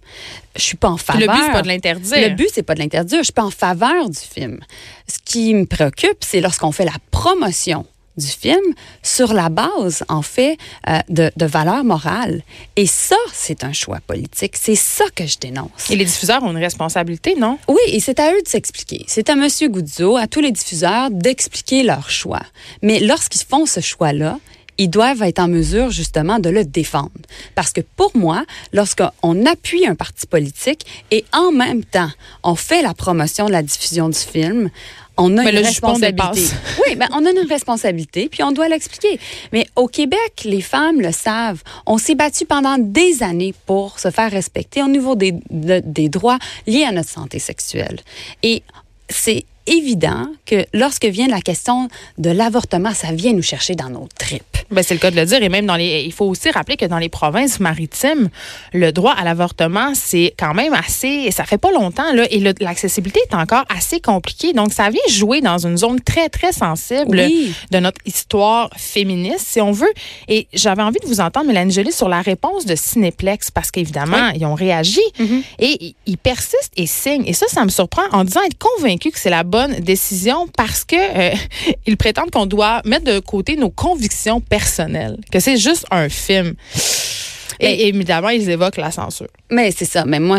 Je 0.55 0.63
suis 0.63 0.77
pas 0.77 0.91
en 0.91 0.99
faveur. 0.99 1.23
Le 1.23 1.27
but 1.27 1.43
c'est 1.47 1.53
pas 1.53 1.63
de 1.63 1.69
l'interdire. 1.69 2.29
Le 2.29 2.35
but 2.35 2.49
c'est 2.53 2.63
pas 2.63 2.75
de 2.75 2.81
l'interdire. 2.81 3.19
Je 3.19 3.25
suis 3.25 3.33
pas 3.33 3.45
en 3.45 3.51
faveur 3.51 4.09
du 4.11 4.19
film. 4.19 4.61
Ce 5.09 5.19
qui 5.25 5.55
me 5.55 5.65
préoccupe, 5.65 6.19
c'est 6.21 6.41
lorsqu'on 6.41 6.73
fait 6.73 6.85
la 6.85 6.93
promotion 7.11 7.87
du 8.17 8.27
film 8.27 8.63
sur 9.03 9.33
la 9.33 9.49
base, 9.49 10.05
en 10.09 10.23
fait, 10.23 10.57
euh, 10.89 10.99
de, 11.09 11.31
de 11.37 11.47
valeurs 11.47 11.85
morales. 11.85 12.43
Et 12.77 12.87
ça, 12.87 13.17
c'est 13.33 13.65
un 13.65 13.73
choix 13.73 14.01
politique. 14.07 14.57
C'est 14.57 14.75
ça 14.75 15.05
que 15.15 15.27
je 15.27 15.39
dénonce. 15.39 15.91
Et 15.91 15.97
les 15.97 16.05
diffuseurs 16.05 16.43
ont 16.43 16.51
une 16.51 16.59
responsabilité, 16.59 17.35
non? 17.37 17.59
Oui, 17.69 17.81
et 17.89 18.01
c'est 18.01 18.21
à 18.21 18.33
eux 18.33 18.43
de 18.43 18.49
s'expliquer. 18.49 19.05
C'est 19.09 19.29
à 19.31 19.33
M. 19.33 19.49
Goudzo, 19.69 20.17
à 20.17 20.27
tous 20.27 20.41
les 20.41 20.53
diffuseurs, 20.53 21.11
d'expliquer 21.11 21.83
leur 21.83 22.11
choix. 22.11 22.43
Mais 22.83 23.01
lorsqu'ils 23.01 23.45
font 23.45 23.67
ce 23.67 23.81
choix-là, 23.81 24.39
ils 24.79 24.89
doivent 24.89 25.23
être 25.23 25.39
en 25.39 25.49
mesure 25.49 25.91
justement 25.91 26.39
de 26.39 26.51
le 26.51 26.65
défendre. 26.65 27.11
Parce 27.55 27.73
que 27.73 27.81
pour 27.81 28.17
moi, 28.17 28.45
lorsqu'on 28.73 29.47
appuie 29.47 29.87
un 29.87 29.95
parti 29.95 30.27
politique 30.27 30.85
et 31.11 31.25
en 31.33 31.53
même 31.53 31.85
temps, 31.85 32.11
on 32.43 32.55
fait 32.55 32.83
la 32.83 32.95
promotion 32.95 33.47
de 33.47 33.53
la 33.53 33.63
diffusion 33.63 34.09
du 34.09 34.19
film, 34.19 34.71
on 35.17 35.37
a 35.39 35.51
une 35.51 35.59
responsabilité. 35.59 36.43
oui, 36.87 36.97
ben, 36.97 37.09
on 37.13 37.25
a 37.25 37.31
une 37.31 37.49
responsabilité, 37.49 38.29
puis 38.29 38.43
on 38.43 38.53
doit 38.53 38.69
l'expliquer. 38.69 39.19
Mais 39.53 39.67
au 39.77 39.87
Québec, 39.87 40.43
les 40.45 40.61
femmes 40.61 41.01
le 41.01 41.13
savent. 41.13 41.63
On 41.87 41.99
s'est 41.99 42.15
battu 42.15 42.45
pendant 42.45 42.77
des 42.79 43.23
années 43.23 43.55
pour 43.67 43.99
se 43.99 44.11
faire 44.11 44.31
respecter 44.31 44.83
au 44.83 44.89
niveau 44.89 45.15
des, 45.15 45.35
des 45.51 46.09
droits 46.09 46.39
liés 46.67 46.85
à 46.85 46.93
notre 46.93 47.11
santé 47.11 47.39
sexuelle. 47.39 48.01
Et 48.43 48.63
c'est 49.09 49.45
évident 49.67 50.27
que 50.47 50.67
lorsque 50.73 51.05
vient 51.07 51.29
la 51.29 51.41
question 51.41 51.89
de 52.19 52.31
l'avortement, 52.31 52.93
ça 52.95 53.13
vient 53.13 53.33
nous 53.33 53.43
chercher 53.43 53.75
dans 53.75 53.91
nos 53.91 54.09
tripes. 54.19 54.43
Ben, 54.71 54.83
c'est 54.83 54.95
le 54.95 55.01
cas 55.01 55.11
de 55.11 55.17
le 55.17 55.25
dire. 55.25 55.43
Et 55.43 55.49
même 55.49 55.67
dans 55.67 55.77
les, 55.77 56.03
il 56.05 56.13
faut 56.13 56.27
aussi 56.27 56.51
rappeler 56.51 56.77
que 56.77 56.85
dans 56.87 56.99
les 56.99 57.09
provinces 57.09 57.61
maritimes, 57.61 58.29
le 58.73 58.93
droit 58.93 59.13
à 59.13 59.25
l'avortement, 59.25 59.93
c'est 59.95 60.35
quand 60.39 60.55
même 60.55 60.73
assez, 60.75 61.31
ça 61.31 61.45
fait 61.45 61.59
pas 61.59 61.71
longtemps, 61.71 62.13
là, 62.13 62.27
et 62.31 62.41
l'accessibilité 62.61 63.21
est 63.31 63.35
encore 63.35 63.65
assez 63.75 64.01
compliquée. 64.01 64.53
Donc, 64.53 64.73
ça 64.73 64.91
vient 64.91 65.01
jouer 65.09 65.41
dans 65.41 65.67
une 65.67 65.77
zone 65.77 66.01
très, 66.01 66.29
très 66.29 66.53
sensible 66.53 67.29
de 67.71 67.79
notre 67.79 68.01
histoire 68.07 68.71
féministe, 68.77 69.47
si 69.49 69.61
on 69.61 69.73
veut. 69.73 69.93
Et 70.29 70.47
j'avais 70.53 70.83
envie 70.83 71.01
de 71.01 71.07
vous 71.07 71.21
entendre, 71.21 71.47
Mélanie 71.47 71.73
Jolie, 71.73 71.93
sur 71.93 72.09
la 72.09 72.23
réponse 72.23 72.67
de 72.67 72.75
Cinéplex, 72.75 73.51
parce 73.51 73.71
qu'évidemment, 73.71 74.31
ils 74.35 74.45
ont 74.45 74.55
réagi 74.55 75.01
mm-hmm. 75.19 75.43
et 75.61 75.95
ils 76.07 76.19
persistent 76.19 76.73
et 76.77 76.87
signent. 76.87 77.25
Et 77.27 77.33
ça, 77.33 77.47
ça 77.49 77.65
me 77.65 77.71
surprend 77.71 78.03
en 78.13 78.25
disant 78.25 78.41
être 78.43 78.59
convaincu 78.59 79.11
que 79.11 79.19
c'est 79.19 79.31
la 79.31 79.45
bonne 79.55 79.79
décision 79.79 80.49
parce 80.49 80.85
que 80.85 80.97
euh, 80.97 81.37
ils 81.87 81.97
prétendent 81.97 82.33
qu'on 82.33 82.47
doit 82.47 82.83
mettre 82.85 83.05
de 83.05 83.21
côté 83.21 83.55
nos 83.55 83.71
convictions 83.71 84.41
personnelles, 84.41 85.17
que 85.31 85.39
c'est 85.39 85.59
juste 85.59 85.87
un 85.93 86.09
film. 86.09 86.55
Et, 87.61 87.87
évidemment, 87.87 88.31
ils 88.31 88.51
évoquent 88.51 88.79
la 88.79 88.91
censure. 88.91 89.29
Mais 89.53 89.71
c'est 89.71 89.85
ça. 89.85 90.05
Mais 90.05 90.19
moi, 90.19 90.39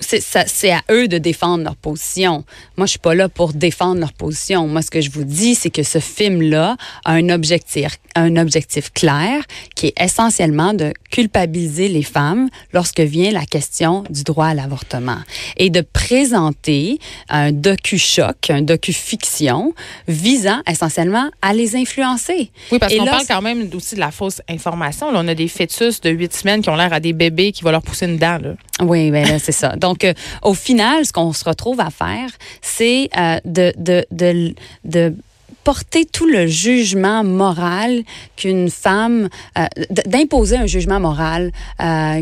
c'est 0.00 0.70
à 0.70 0.82
eux 0.90 1.08
de 1.08 1.18
défendre 1.18 1.64
leur 1.64 1.76
position. 1.76 2.44
Moi, 2.76 2.86
je 2.86 2.90
suis 2.90 2.98
pas 2.98 3.14
là 3.14 3.28
pour 3.28 3.52
défendre 3.52 4.00
leur 4.00 4.12
position. 4.12 4.66
Moi, 4.66 4.82
ce 4.82 4.90
que 4.90 5.00
je 5.00 5.10
vous 5.10 5.24
dis, 5.24 5.54
c'est 5.54 5.70
que 5.70 5.82
ce 5.82 5.98
film-là 5.98 6.76
a 7.04 7.12
un 7.12 7.28
objectif, 7.28 7.98
un 8.14 8.36
objectif 8.36 8.92
clair 8.92 9.42
qui 9.74 9.88
est 9.88 10.02
essentiellement 10.02 10.74
de 10.74 10.92
culpabiliser 11.10 11.88
les 11.88 12.02
femmes 12.02 12.48
lorsque 12.72 13.00
vient 13.00 13.30
la 13.30 13.44
question 13.44 14.04
du 14.10 14.24
droit 14.24 14.46
à 14.46 14.54
l'avortement 14.54 15.18
et 15.56 15.70
de 15.70 15.80
présenter 15.80 16.98
un 17.28 17.52
docu-choc, 17.52 18.50
un 18.50 18.62
docu-fiction 18.62 19.74
visant 20.08 20.60
essentiellement 20.68 21.30
à 21.42 21.52
les 21.52 21.76
influencer. 21.76 22.50
Oui, 22.72 22.78
parce 22.78 22.94
qu'on 22.94 23.04
parle 23.04 23.26
quand 23.26 23.42
même 23.42 23.68
aussi 23.74 23.94
de 23.94 24.00
la 24.00 24.10
fausse 24.10 24.40
information. 24.48 25.10
Là, 25.10 25.20
on 25.22 25.28
a 25.28 25.34
des 25.34 25.48
fœtus 25.48 26.00
de 26.00 26.10
huit 26.10 26.32
semaines 26.32 26.62
qui 26.62 26.70
ont 26.70 26.76
l'air 26.76 26.92
à 26.92 27.00
des 27.00 27.12
bébés 27.12 27.52
qui 27.52 27.62
vont 27.62 27.70
leur 27.70 27.82
pousser 27.82 28.06
une 28.06 28.16
dent. 28.16 28.38
Là. 28.40 28.54
Oui, 28.80 29.10
ben 29.10 29.38
c'est 29.38 29.52
ça. 29.52 29.76
Donc, 29.76 29.89
euh, 30.04 30.14
au 30.42 30.54
final, 30.54 31.04
ce 31.04 31.12
qu'on 31.12 31.32
se 31.32 31.44
retrouve 31.44 31.80
à 31.80 31.90
faire, 31.90 32.30
c'est 32.62 33.08
euh, 33.16 33.38
de, 33.44 35.14
porter 35.62 36.06
tout 36.06 36.26
le 36.26 36.46
jugement 36.46 37.22
moral 37.22 38.02
qu'une 38.36 38.70
femme, 38.70 39.28
euh, 39.58 39.66
d'imposer 40.06 40.56
un 40.56 40.66
jugement 40.66 40.98
moral 40.98 41.52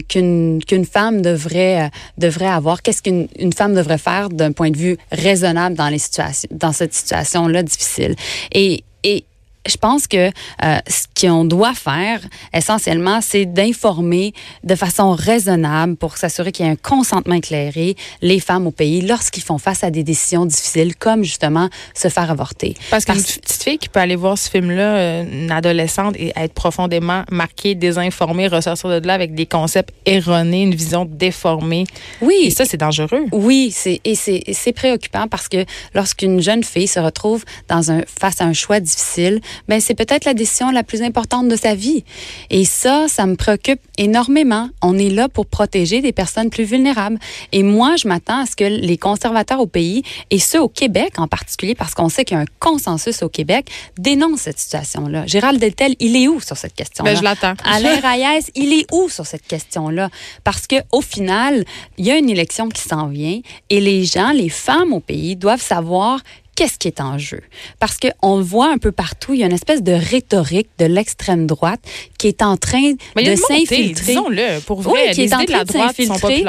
qu'une 0.09 0.61
qu'une 0.67 0.85
femme 0.85 1.23
devrait 1.23 1.91
devrait 2.19 2.49
avoir. 2.49 2.83
Qu'est-ce 2.83 3.01
qu'une 3.01 3.29
une 3.39 3.53
femme 3.53 3.75
devrait 3.75 3.99
faire 3.99 4.29
d'un 4.29 4.51
point 4.51 4.71
de 4.71 4.77
vue 4.77 4.99
raisonnable 5.13 5.77
dans 5.77 5.89
les 5.89 5.99
situations 5.99 6.49
dans 6.51 6.73
cette 6.73 6.95
situation 6.95 7.47
là 7.47 7.63
difficile. 7.63 8.17
Et 8.53 8.83
et 9.05 9.25
je 9.69 9.77
pense 9.77 10.09
que 10.09 10.31
ce 10.61 11.05
qu'on 11.19 11.45
doit 11.45 11.75
faire 11.75 12.21
essentiellement, 12.55 13.21
c'est 13.21 13.47
d'informer 13.47 14.33
de 14.65 14.75
façon 14.75 15.13
raisonnable 15.13 15.97
pour 15.97 16.17
s'assurer 16.17 16.53
qu'il 16.53 16.67
y 16.67 16.69
ait 16.69 16.73
un 16.73 16.77
consentement 16.77 17.35
éclairé 17.35 17.97
les 18.23 18.41
femmes 18.41 18.67
au 18.67 18.71
pays 18.71 19.01
lorsqu'ils 19.01 19.43
font 19.43 19.59
face 19.59 19.83
à 19.85 19.91
des 19.91 20.03
décisions 20.03 20.47
difficiles 20.47 20.97
comme 20.97 21.25
justement 21.25 21.69
se 21.95 22.09
faire 22.09 22.31
avorter. 22.31 22.75
Parce 22.91 23.05
qu'une 23.05 23.17
petite 23.17 23.63
fille 23.63 23.79
qui 23.79 23.89
peut 23.89 24.01
aller 24.01 24.17
voir 24.17 24.39
ce 24.39 24.49
film-là, 24.49 25.23
une 25.23 25.51
adolescente, 25.51 26.15
et 26.17 26.33
être 26.37 26.55
profondément 26.55 27.25
marquée, 27.31 27.75
désinformée, 27.75 28.49
ressortir 28.49 29.01
de 29.01 29.07
là 29.07 29.15
avec 29.15 29.35
des 29.35 29.47
concepts 29.47 29.93
erronés, 30.07 30.63
une 30.63 30.75
vision 30.75 31.05
déformée. 31.05 31.85
Oui. 32.21 32.35
Et 32.45 32.51
ça, 32.51 32.65
c'est 32.65 32.77
dangereux. 32.77 33.25
Oui, 33.33 33.73
c'est 33.75 34.01
et 34.05 34.15
c'est 34.15 34.73
préoccupant 34.73 35.27
parce 35.29 35.49
que 35.49 35.65
lorsqu'une 35.95 36.41
jeune 36.41 36.65
fille 36.65 36.89
se 36.89 37.01
retrouve 37.01 37.45
dans 37.69 37.91
un 37.91 38.03
face 38.07 38.41
à 38.41 38.45
un 38.45 38.53
choix 38.53 38.81
difficile, 38.81 39.41
ben 39.67 39.81
c'est 39.81 39.95
peut-être 39.95 40.25
la 40.25 40.35
décision 40.35 40.71
la 40.71 40.83
plus 40.83 41.03
importante 41.03 41.08
de 41.11 41.57
sa 41.57 41.75
vie. 41.75 42.05
Et 42.51 42.65
ça, 42.65 43.07
ça 43.09 43.27
me 43.27 43.37
préoccupe 43.37 43.81
énormément. 43.97 44.69
On 44.83 44.97
est 44.99 45.11
là 45.11 45.29
pour 45.29 45.47
protéger 45.47 46.01
des 46.01 46.13
personnes 46.13 46.51
plus 46.51 46.65
vulnérables. 46.65 47.19
Et 47.53 47.63
moi, 47.63 47.97
je 47.97 48.09
m'attends 48.09 48.43
à 48.43 48.47
ce 48.47 48.57
que 48.57 48.65
les 48.65 48.97
conservateurs 48.97 49.61
au 49.61 49.67
pays, 49.67 50.03
et 50.31 50.39
ceux 50.39 50.61
au 50.61 50.69
Québec 50.69 51.15
en 51.19 51.27
particulier, 51.27 51.75
parce 51.75 51.95
qu'on 51.95 52.09
sait 52.09 52.25
qu'il 52.25 52.37
y 52.37 52.41
a 52.41 52.43
un 52.43 52.47
consensus 52.59 53.23
au 53.23 53.29
Québec, 53.29 53.71
dénoncent 53.99 54.43
cette 54.43 54.59
situation-là. 54.59 55.27
Gérald 55.27 55.61
Deltel, 55.61 55.95
il 56.01 56.17
est 56.17 56.29
où 56.29 56.41
sur 56.41 56.57
cette 56.57 56.75
question-là? 56.75 57.13
Ben, 57.13 57.19
je 57.19 57.23
l'attends. 57.23 57.55
Alain 57.65 58.01
Reyes, 58.01 58.45
il 58.55 58.73
est 58.73 58.87
où 58.93 59.09
sur 59.09 59.27
cette 59.27 59.47
question-là? 59.47 60.11
Parce 60.45 60.67
que 60.67 60.77
au 60.93 61.01
final, 61.01 61.65
il 61.99 62.07
y 62.07 62.11
a 62.11 62.17
une 62.17 62.31
élection 62.31 62.69
qui 62.69 62.83
s'en 62.83 63.09
vient 63.09 63.41
et 63.71 63.81
les 63.81 64.05
gens, 64.05 64.31
les 64.31 64.49
femmes 64.49 64.93
au 64.93 65.01
pays 65.01 65.37
doivent 65.37 65.63
savoir 65.63 66.21
qu'est-ce 66.59 66.77
qui 66.77 66.89
est 66.89 67.01
en 67.01 67.19
jeu? 67.19 67.41
Parce 67.79 67.99
qu'on 67.99 68.43
voit 68.43 68.73
un 68.73 68.79
peu 68.79 68.91
partout, 68.91 69.33
il 69.33 69.41
y 69.41 69.43
a 69.45 69.47
une 69.47 69.53
espèce 69.53 69.81
de 69.81 69.93
rhétorique 69.93 70.69
de 70.79 70.87
l'extrême 70.87 71.47
droite 71.47 71.81
qui 72.19 72.27
est 72.27 72.43
en 72.43 72.57
train 72.57 72.95
de 73.17 73.37
s'infiltrer. 73.37 74.15
Disons-le, 74.15 74.61
pour 74.63 74.83
vrai, 74.83 75.05
oui, 75.07 75.11
qui 75.13 75.23
est 75.23 75.35
en 75.35 75.45
train 75.45 75.63
de, 75.63 75.71
s'infiltrer 75.71 76.45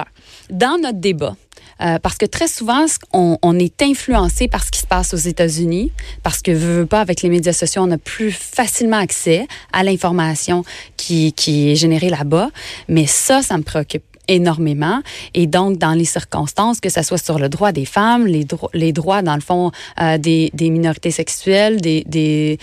dans 0.49 0.79
notre 0.81 0.99
débat. 0.99 1.35
Euh, 1.81 1.99
parce 1.99 2.17
que 2.17 2.25
très 2.25 2.47
souvent, 2.47 2.85
on, 3.13 3.37
on, 3.43 3.57
est 3.59 3.81
influencé 3.83 4.47
par 4.47 4.65
ce 4.65 4.71
qui 4.71 4.79
se 4.79 4.87
passe 4.87 5.13
aux 5.13 5.17
États-Unis, 5.17 5.91
parce 6.23 6.41
que, 6.41 6.51
veux, 6.51 6.79
veux 6.79 6.85
pas, 6.87 7.01
avec 7.01 7.21
les 7.21 7.29
médias 7.29 7.53
sociaux, 7.53 7.83
on 7.85 7.91
a 7.91 7.97
plus 7.99 8.31
facilement 8.31 8.97
accès 8.97 9.47
à 9.71 9.83
l'information 9.83 10.65
qui, 10.97 11.33
qui 11.33 11.69
est 11.71 11.75
générée 11.75 12.09
là-bas. 12.09 12.49
Mais 12.87 13.05
ça, 13.05 13.43
ça 13.43 13.57
me 13.57 13.63
préoccupe 13.63 14.03
énormément. 14.29 15.01
Et 15.33 15.47
donc, 15.47 15.77
dans 15.77 15.93
les 15.93 16.05
circonstances, 16.05 16.79
que 16.79 16.89
ce 16.89 17.01
soit 17.01 17.17
sur 17.17 17.39
le 17.39 17.49
droit 17.49 17.71
des 17.73 17.85
femmes, 17.85 18.25
les, 18.25 18.45
les 18.73 18.93
droits, 18.93 19.21
dans 19.21 19.35
le 19.35 19.41
fond, 19.41 19.71
euh, 19.99 20.17
des, 20.17 20.49
des, 20.53 20.69
minorités 20.69 21.11
sexuelles, 21.11 21.81
des, 21.81 22.03
des, 22.07 22.57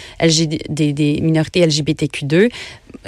des, 0.69 0.93
des 0.93 1.21
minorités 1.21 1.67
LGBTQ2, 1.67 2.51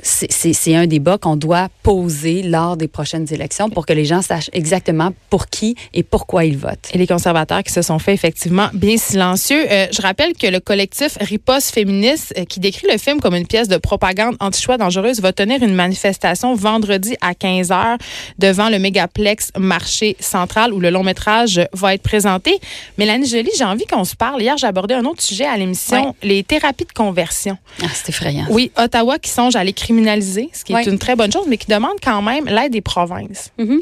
c'est 0.02 0.74
un 0.74 0.86
débat 0.86 1.18
qu'on 1.18 1.36
doit 1.36 1.68
poser 1.82 2.42
lors 2.42 2.76
des 2.76 2.88
prochaines 2.88 3.26
élections 3.32 3.70
pour 3.70 3.86
que 3.86 3.92
les 3.92 4.04
gens 4.04 4.22
sachent 4.22 4.50
exactement 4.52 5.12
pour 5.30 5.48
qui 5.48 5.74
et 5.94 6.02
pourquoi 6.02 6.44
ils 6.44 6.56
votent. 6.56 6.88
Et 6.92 6.98
les 6.98 7.06
conservateurs 7.06 7.62
qui 7.62 7.72
se 7.72 7.82
sont 7.82 7.98
fait 7.98 8.14
effectivement 8.14 8.68
bien 8.72 8.96
silencieux. 8.96 9.66
Euh, 9.70 9.86
je 9.92 10.02
rappelle 10.02 10.34
que 10.34 10.46
le 10.46 10.60
collectif 10.60 11.16
Riposte 11.20 11.72
féministe, 11.74 12.34
euh, 12.38 12.44
qui 12.44 12.60
décrit 12.60 12.86
le 12.90 12.98
film 12.98 13.20
comme 13.20 13.34
une 13.34 13.46
pièce 13.46 13.68
de 13.68 13.76
propagande 13.76 14.36
anti-choix 14.40 14.78
dangereuse, 14.78 15.20
va 15.20 15.32
tenir 15.32 15.62
une 15.62 15.74
manifestation 15.74 16.54
vendredi 16.54 17.16
à 17.20 17.34
15 17.34 17.70
h 17.70 17.98
devant 18.38 18.68
le 18.68 18.78
mégaplex 18.78 19.52
Marché 19.58 20.16
Central 20.20 20.72
où 20.72 20.80
le 20.80 20.90
long 20.90 21.02
métrage 21.02 21.60
va 21.72 21.94
être 21.94 22.02
présenté. 22.02 22.58
Mélanie 22.96 23.26
Joly, 23.26 23.50
j'ai 23.56 23.64
envie 23.64 23.86
qu'on 23.86 24.04
se 24.04 24.16
parle. 24.16 24.42
Hier, 24.42 24.56
j'ai 24.56 24.66
abordé 24.66 24.94
un 24.94 25.04
autre 25.04 25.22
sujet 25.22 25.46
à 25.46 25.56
l'émission, 25.56 26.14
les 26.22 26.42
thérapies 26.42 26.84
de 26.84 26.92
conversion. 26.92 27.58
Ah, 27.82 27.86
c'est 27.92 28.08
effrayant. 28.10 28.46
Oui, 28.50 28.70
Ottawa 28.76 29.18
qui 29.18 29.30
songe 29.30 29.56
à 29.56 29.64
les 29.64 29.72
criminaliser, 29.78 30.50
ce 30.52 30.64
qui 30.64 30.72
est 30.72 30.86
une 30.86 30.98
très 30.98 31.16
bonne 31.16 31.32
chose, 31.32 31.46
mais 31.48 31.56
qui 31.56 31.68
demande 31.68 31.96
quand 32.02 32.20
même 32.22 32.46
l'aide 32.46 32.72
des 32.72 32.80
provinces. 32.80 33.50
Mm-hmm. 33.58 33.80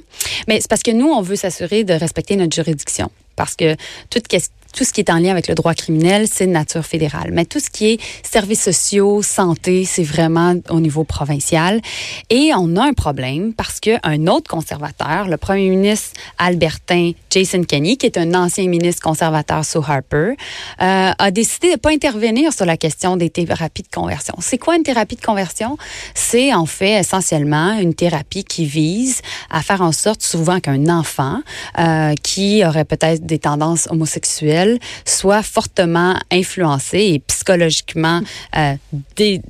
Mais 0.48 0.60
c'est 0.60 0.68
parce 0.68 0.82
que 0.82 0.90
nous, 0.90 1.08
on 1.08 1.22
veut 1.22 1.36
s'assurer 1.36 1.84
de 1.84 1.94
respecter 1.94 2.36
notre 2.36 2.54
juridiction. 2.54 3.10
Parce 3.34 3.56
que 3.56 3.76
toute 4.10 4.28
question 4.28 4.52
tout 4.76 4.84
ce 4.84 4.92
qui 4.92 5.00
est 5.00 5.10
en 5.10 5.18
lien 5.18 5.30
avec 5.30 5.48
le 5.48 5.54
droit 5.54 5.74
criminel, 5.74 6.28
c'est 6.30 6.46
de 6.46 6.52
nature 6.52 6.84
fédérale. 6.84 7.30
Mais 7.32 7.46
tout 7.46 7.60
ce 7.60 7.70
qui 7.70 7.92
est 7.92 8.00
services 8.22 8.62
sociaux, 8.62 9.22
santé, 9.22 9.86
c'est 9.86 10.02
vraiment 10.02 10.54
au 10.68 10.80
niveau 10.80 11.02
provincial. 11.02 11.80
Et 12.28 12.50
on 12.54 12.76
a 12.76 12.84
un 12.84 12.92
problème 12.92 13.54
parce 13.54 13.80
qu'un 13.80 14.26
autre 14.26 14.50
conservateur, 14.50 15.28
le 15.28 15.38
premier 15.38 15.70
ministre 15.70 16.10
albertain 16.38 17.12
Jason 17.30 17.62
Kenney, 17.64 17.96
qui 17.96 18.04
est 18.04 18.18
un 18.18 18.34
ancien 18.34 18.68
ministre 18.68 19.02
conservateur 19.02 19.64
sous 19.64 19.78
Harper, 19.78 20.34
euh, 20.82 21.10
a 21.18 21.30
décidé 21.30 21.68
de 21.68 21.72
ne 21.72 21.78
pas 21.78 21.90
intervenir 21.90 22.52
sur 22.52 22.66
la 22.66 22.76
question 22.76 23.16
des 23.16 23.30
thérapies 23.30 23.82
de 23.82 23.88
conversion. 23.88 24.34
C'est 24.40 24.58
quoi 24.58 24.76
une 24.76 24.82
thérapie 24.82 25.16
de 25.16 25.24
conversion? 25.24 25.78
C'est 26.14 26.52
en 26.52 26.66
fait 26.66 27.00
essentiellement 27.00 27.78
une 27.78 27.94
thérapie 27.94 28.44
qui 28.44 28.66
vise 28.66 29.22
à 29.50 29.62
faire 29.62 29.80
en 29.80 29.92
sorte 29.92 30.20
souvent 30.20 30.60
qu'un 30.60 30.88
enfant 30.88 31.40
euh, 31.78 32.12
qui 32.22 32.62
aurait 32.64 32.84
peut-être 32.84 33.24
des 33.24 33.38
tendances 33.38 33.88
homosexuelles 33.90 34.65
soit 35.04 35.42
fortement 35.42 36.16
influencé 36.30 36.98
et 36.98 37.18
psychologiquement 37.20 38.20
euh, 38.56 38.74
dé. 39.16 39.40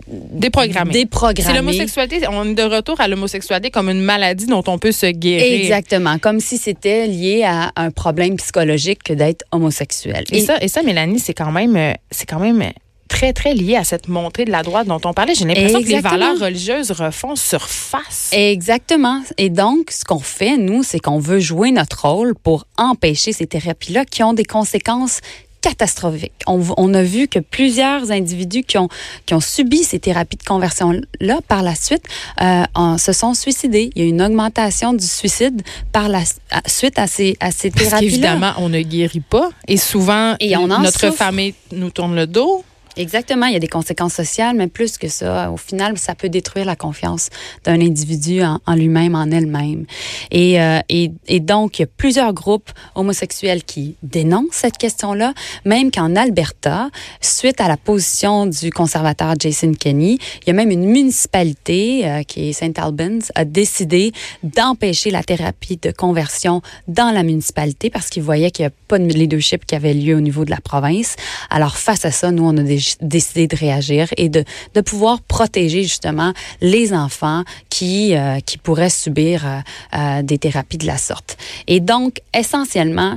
C'est 1.39 1.55
l'homosexualité. 1.55 2.27
On 2.29 2.45
est 2.51 2.55
de 2.55 2.63
retour 2.63 3.01
à 3.01 3.09
l'homosexualité 3.09 3.71
comme 3.71 3.89
une 3.89 4.03
maladie 4.03 4.47
dont 4.47 4.65
on 4.67 4.79
peut 4.79 4.93
se 4.93 5.07
guérir. 5.07 5.61
Exactement. 5.61 6.19
Comme 6.19 6.41
si 6.41 6.59
c'était 6.59 7.07
lié 7.07 7.45
à 7.45 7.73
un 7.77 7.91
problème 7.91 8.37
psychologique 8.37 9.03
que 9.03 9.13
d'être 9.13 9.45
homosexuel. 9.53 10.25
Et, 10.31 10.41
ça, 10.41 10.57
et 10.61 10.69
ça, 10.69 10.83
Mélanie, 10.83 11.19
c'est 11.19 11.35
quand 11.35 11.53
même, 11.53 11.77
euh, 11.77 11.93
c'est 12.11 12.27
quand 12.27 12.41
même 12.41 12.63
très, 13.09 13.33
très 13.33 13.55
lié 13.55 13.77
à 13.77 13.85
cette 13.85 14.09
montée 14.09 14.45
de 14.45 14.51
la 14.51 14.63
droite 14.63 14.87
dont 14.87 15.01
on 15.05 15.13
parlait. 15.13 15.35
J'ai 15.35 15.45
l'impression 15.45 15.83
que 15.83 15.89
les 15.89 16.01
valeurs 16.01 16.39
religieuses 16.39 16.91
refont 16.91 17.37
surface. 17.37 18.31
Exactement. 18.33 19.23
Et 19.39 19.51
donc, 19.51 19.91
ce 19.91 20.05
qu'on 20.05 20.19
fait, 20.19 20.57
nous, 20.57 20.83
c'est 20.83 21.01
qu'on 21.01 21.19
veut 21.19 21.41
jouer 21.41 21.71
notre 21.71 22.07
rôle 22.09 22.35
pour 22.35 22.67
empêcher 22.77 23.33
ces 23.33 23.47
thérapies-là 23.47 24.05
qui 24.05 24.23
ont 24.23 24.33
des 24.33 24.45
conséquences 24.45 25.21
catastrophiques. 25.67 26.33
On, 26.47 26.95
a 26.95 27.03
vu 27.03 27.27
que 27.27 27.41
plusieurs 27.41 28.13
individus 28.13 28.63
qui 28.63 28.79
ont, 28.79 28.89
qui 29.25 29.35
ont 29.35 29.41
subi 29.41 29.83
ces 29.83 29.99
thérapies 29.99 30.37
de 30.37 30.45
conversion-là, 30.45 31.39
par 31.49 31.63
la 31.63 31.75
suite, 31.75 32.05
euh, 32.41 32.65
se 32.99 33.13
sont 33.13 33.35
suicidés. 33.35 33.91
Il 33.97 34.03
y 34.03 34.07
a 34.07 34.09
une 34.09 34.23
augmentation 34.23 34.93
du 34.93 35.07
suicide 35.07 35.63
par 35.91 36.09
la 36.09 36.23
suite 36.67 36.99
à 36.99 37.09
ces, 37.09 37.37
à 37.41 37.51
ces 37.51 37.71
thérapies-là. 37.71 37.91
Parce 37.91 38.01
qu'évidemment, 38.01 38.53
on 38.59 38.69
ne 38.69 38.81
guérit 38.83 39.21
pas. 39.21 39.51
Et 39.67 39.77
souvent, 39.77 40.37
et 40.39 40.55
notre 40.57 41.11
famille 41.11 41.55
nous 41.73 41.91
tourne 41.91 42.15
le 42.15 42.29
dos. 42.29 42.65
Exactement, 42.97 43.45
il 43.45 43.53
y 43.53 43.57
a 43.57 43.61
des 43.61 43.69
conséquences 43.69 44.15
sociales, 44.15 44.57
mais 44.57 44.69
plus 44.69 44.97
que 44.97 45.09
ça, 45.09 45.51
au 45.51 45.59
final, 45.59 45.99
ça 45.99 46.15
peut 46.15 46.31
détruire 46.31 46.65
la 46.65 46.77
confiance 46.77 47.29
d'un 47.65 47.79
individu 47.79 48.43
en, 48.43 48.75
lui-même, 48.75 49.15
en 49.15 49.31
elle-même. 49.31 49.85
Et, 50.31 50.59
euh, 50.61 50.81
et, 50.89 51.13
et, 51.29 51.41
donc, 51.41 51.79
il 51.79 51.83
y 51.83 51.85
a 51.85 51.89
plusieurs 51.89 52.33
groupes 52.33 52.71
homosexuels 52.95 53.65
qui 53.65 53.97
dénoncent 54.03 54.47
cette 54.53 54.79
question-là, 54.79 55.35
même 55.67 55.91
qu'en 55.91 56.17
Alberta, 56.17 56.89
suite 57.21 57.61
à 57.61 57.69
la 57.69 57.77
position 57.77 58.47
du 58.47 58.71
conservateur 58.71 59.35
Jason 59.39 59.75
Kenney, 59.75 60.17
il 60.43 60.47
y 60.47 60.51
a 60.51 60.55
même 60.55 60.71
une 60.71 60.87
municipalité, 60.87 62.09
euh, 62.09 62.23
qui 62.23 62.49
est 62.49 62.53
St. 62.55 62.79
Albans, 62.79 63.21
a 63.35 63.45
décidé 63.45 64.13
d'empêcher 64.43 65.11
la 65.11 65.23
thérapie 65.23 65.77
de 65.77 65.91
conversion 65.91 66.63
dans 66.89 67.11
la 67.11 67.23
municipalité 67.23 67.91
parce 67.91 68.09
qu'il 68.09 68.23
voyait 68.23 68.51
qu'il 68.51 68.63
n'y 68.63 68.69
a 68.69 68.75
pas 68.89 68.99
de 68.99 69.05
leadership 69.05 69.67
qui 69.67 69.75
avait 69.75 69.93
lieu 69.93 70.17
au 70.17 70.21
niveau 70.21 70.47
de 70.47 70.51
la 70.51 70.63
province. 70.63 71.17
Alors, 71.51 71.77
face 71.77 72.07
à 72.07 72.11
ça, 72.11 72.31
nous, 72.31 72.45
on 72.45 72.57
a 72.57 72.63
des 72.63 72.86
décider 73.01 73.47
de 73.47 73.57
réagir 73.57 74.09
et 74.17 74.29
de, 74.29 74.45
de 74.75 74.81
pouvoir 74.81 75.21
protéger 75.21 75.83
justement 75.83 76.33
les 76.61 76.93
enfants 76.93 77.43
qui, 77.69 78.15
euh, 78.15 78.41
qui 78.41 78.59
pourraient 78.59 78.91
subir 78.91 79.47
euh, 79.47 79.59
euh, 79.95 80.23
des 80.23 80.39
thérapies 80.39 80.79
de 80.79 80.87
la 80.87 80.99
sorte. 80.99 81.37
Et 81.67 81.81
donc, 81.81 82.21
essentiellement, 82.35 83.17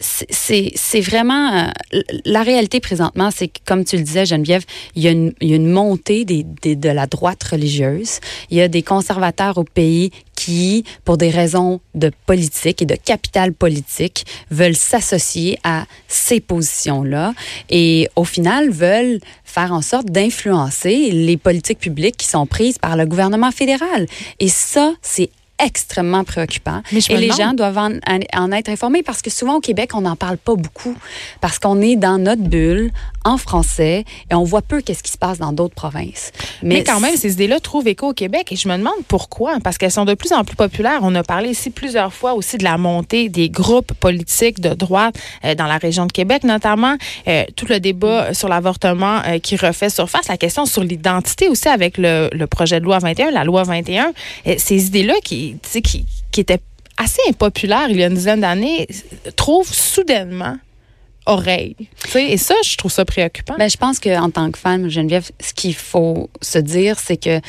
c'est 0.00 1.00
vraiment 1.00 1.72
la 2.24 2.42
réalité 2.42 2.80
présentement, 2.80 3.30
c'est 3.34 3.48
que, 3.48 3.60
comme 3.64 3.84
tu 3.84 3.96
le 3.96 4.02
disais, 4.02 4.26
Geneviève, 4.26 4.64
il 4.94 5.02
y 5.02 5.08
a 5.08 5.10
une, 5.10 5.32
il 5.40 5.50
y 5.50 5.52
a 5.52 5.56
une 5.56 5.70
montée 5.70 6.24
des, 6.24 6.44
des, 6.62 6.76
de 6.76 6.88
la 6.88 7.06
droite 7.06 7.42
religieuse. 7.44 8.20
Il 8.50 8.56
y 8.56 8.60
a 8.60 8.68
des 8.68 8.82
conservateurs 8.82 9.58
au 9.58 9.64
pays 9.64 10.10
qui, 10.40 10.84
pour 11.04 11.18
des 11.18 11.28
raisons 11.28 11.80
de 11.94 12.10
politique 12.24 12.80
et 12.80 12.86
de 12.86 12.94
capital 12.94 13.52
politique, 13.52 14.24
veulent 14.50 14.74
s'associer 14.74 15.58
à 15.64 15.84
ces 16.08 16.40
positions-là 16.40 17.34
et 17.68 18.08
au 18.16 18.24
final 18.24 18.70
veulent 18.70 19.20
faire 19.44 19.72
en 19.72 19.82
sorte 19.82 20.06
d'influencer 20.06 21.10
les 21.10 21.36
politiques 21.36 21.78
publiques 21.78 22.16
qui 22.16 22.26
sont 22.26 22.46
prises 22.46 22.78
par 22.78 22.96
le 22.96 23.04
gouvernement 23.04 23.50
fédéral. 23.50 24.06
Et 24.38 24.48
ça, 24.48 24.94
c'est 25.02 25.28
extrêmement 25.62 26.24
préoccupant. 26.24 26.80
et 26.90 27.16
les 27.18 27.32
gens 27.32 27.52
doivent 27.52 27.76
en, 27.76 27.90
en, 28.34 28.52
être 28.52 28.70
informés 28.70 29.02
parce 29.02 29.20
que 29.20 29.28
souvent 29.28 29.56
au 29.56 29.60
Québec, 29.60 29.90
on 29.94 30.00
n'en 30.00 30.16
parle 30.16 30.38
pas 30.38 30.54
beaucoup 30.54 30.96
parce 31.42 31.58
qu'on 31.58 31.82
est 31.82 31.96
dans 31.96 32.16
notre 32.16 32.42
bulle, 32.42 32.92
en 33.24 33.36
français 33.36 34.04
et 34.30 34.34
on 34.34 34.44
voit 34.44 34.62
peu 34.62 34.80
qu'est-ce 34.80 35.02
qui 35.02 35.12
se 35.12 35.18
passe 35.18 35.38
dans 35.38 35.52
d'autres 35.52 35.74
provinces. 35.74 36.32
Mais, 36.62 36.84
quand 36.84 37.00
même, 37.00 37.16
ces 37.16 37.32
idées-là 37.32 37.60
trouvent 37.60 37.86
écho 37.86 38.08
au 38.08 38.12
Québec 38.14 38.52
et 38.52 38.56
je 38.56 38.68
me 38.68 38.76
demande 38.76 38.94
pourquoi. 39.08 39.58
Parce 39.62 39.78
qu'elles 39.78 39.90
sont 39.90 40.04
de 40.04 40.14
plus 40.14 40.32
en 40.32 40.44
plus 40.44 40.56
populaires. 40.56 41.00
On 41.02 41.14
a 41.14 41.22
parlé 41.22 41.50
ici 41.50 41.70
plusieurs 41.70 42.12
fois 42.12 42.34
aussi 42.34 42.58
de 42.58 42.64
la 42.64 42.78
montée 42.78 43.28
des 43.28 43.48
groupes 43.48 43.92
politiques 43.94 44.60
de 44.60 44.74
droite 44.74 45.16
euh, 45.44 45.54
dans 45.54 45.66
la 45.66 45.78
région 45.78 46.06
de 46.06 46.12
Québec, 46.12 46.44
notamment 46.44 46.96
euh, 47.28 47.44
tout 47.56 47.66
le 47.68 47.80
débat 47.80 48.32
sur 48.34 48.48
l'avortement 48.48 49.20
euh, 49.26 49.38
qui 49.38 49.56
refait 49.56 49.90
surface, 49.90 50.28
la 50.28 50.36
question 50.36 50.66
sur 50.66 50.82
l'identité 50.82 51.48
aussi 51.48 51.68
avec 51.68 51.98
le, 51.98 52.28
le, 52.32 52.46
projet 52.46 52.80
de 52.80 52.84
loi 52.84 52.98
21, 52.98 53.30
la 53.30 53.44
loi 53.44 53.62
21. 53.62 54.12
ces 54.56 54.86
idées-là 54.86 55.14
qui, 55.22 55.56
qui, 55.62 56.06
qui 56.30 56.40
étaient 56.40 56.60
assez 56.96 57.20
impopulaires 57.28 57.88
il 57.88 57.96
y 57.96 58.02
a 58.02 58.06
une 58.08 58.14
dizaine 58.14 58.40
d'années 58.40 58.86
trouvent 59.36 59.72
soudainement 59.72 60.56
oreille. 61.26 61.76
Et 62.14 62.36
ça, 62.36 62.54
je 62.64 62.76
trouve 62.76 62.90
ça 62.90 63.04
préoccupant. 63.04 63.54
Ben, 63.58 63.68
je 63.68 63.76
pense 63.76 63.98
qu'en 63.98 64.30
tant 64.30 64.50
que 64.50 64.58
femme, 64.58 64.88
Geneviève, 64.88 65.30
ce 65.40 65.52
qu'il 65.52 65.74
faut 65.74 66.30
se 66.40 66.58
dire, 66.58 66.98
c'est 66.98 67.16
que 67.16 67.40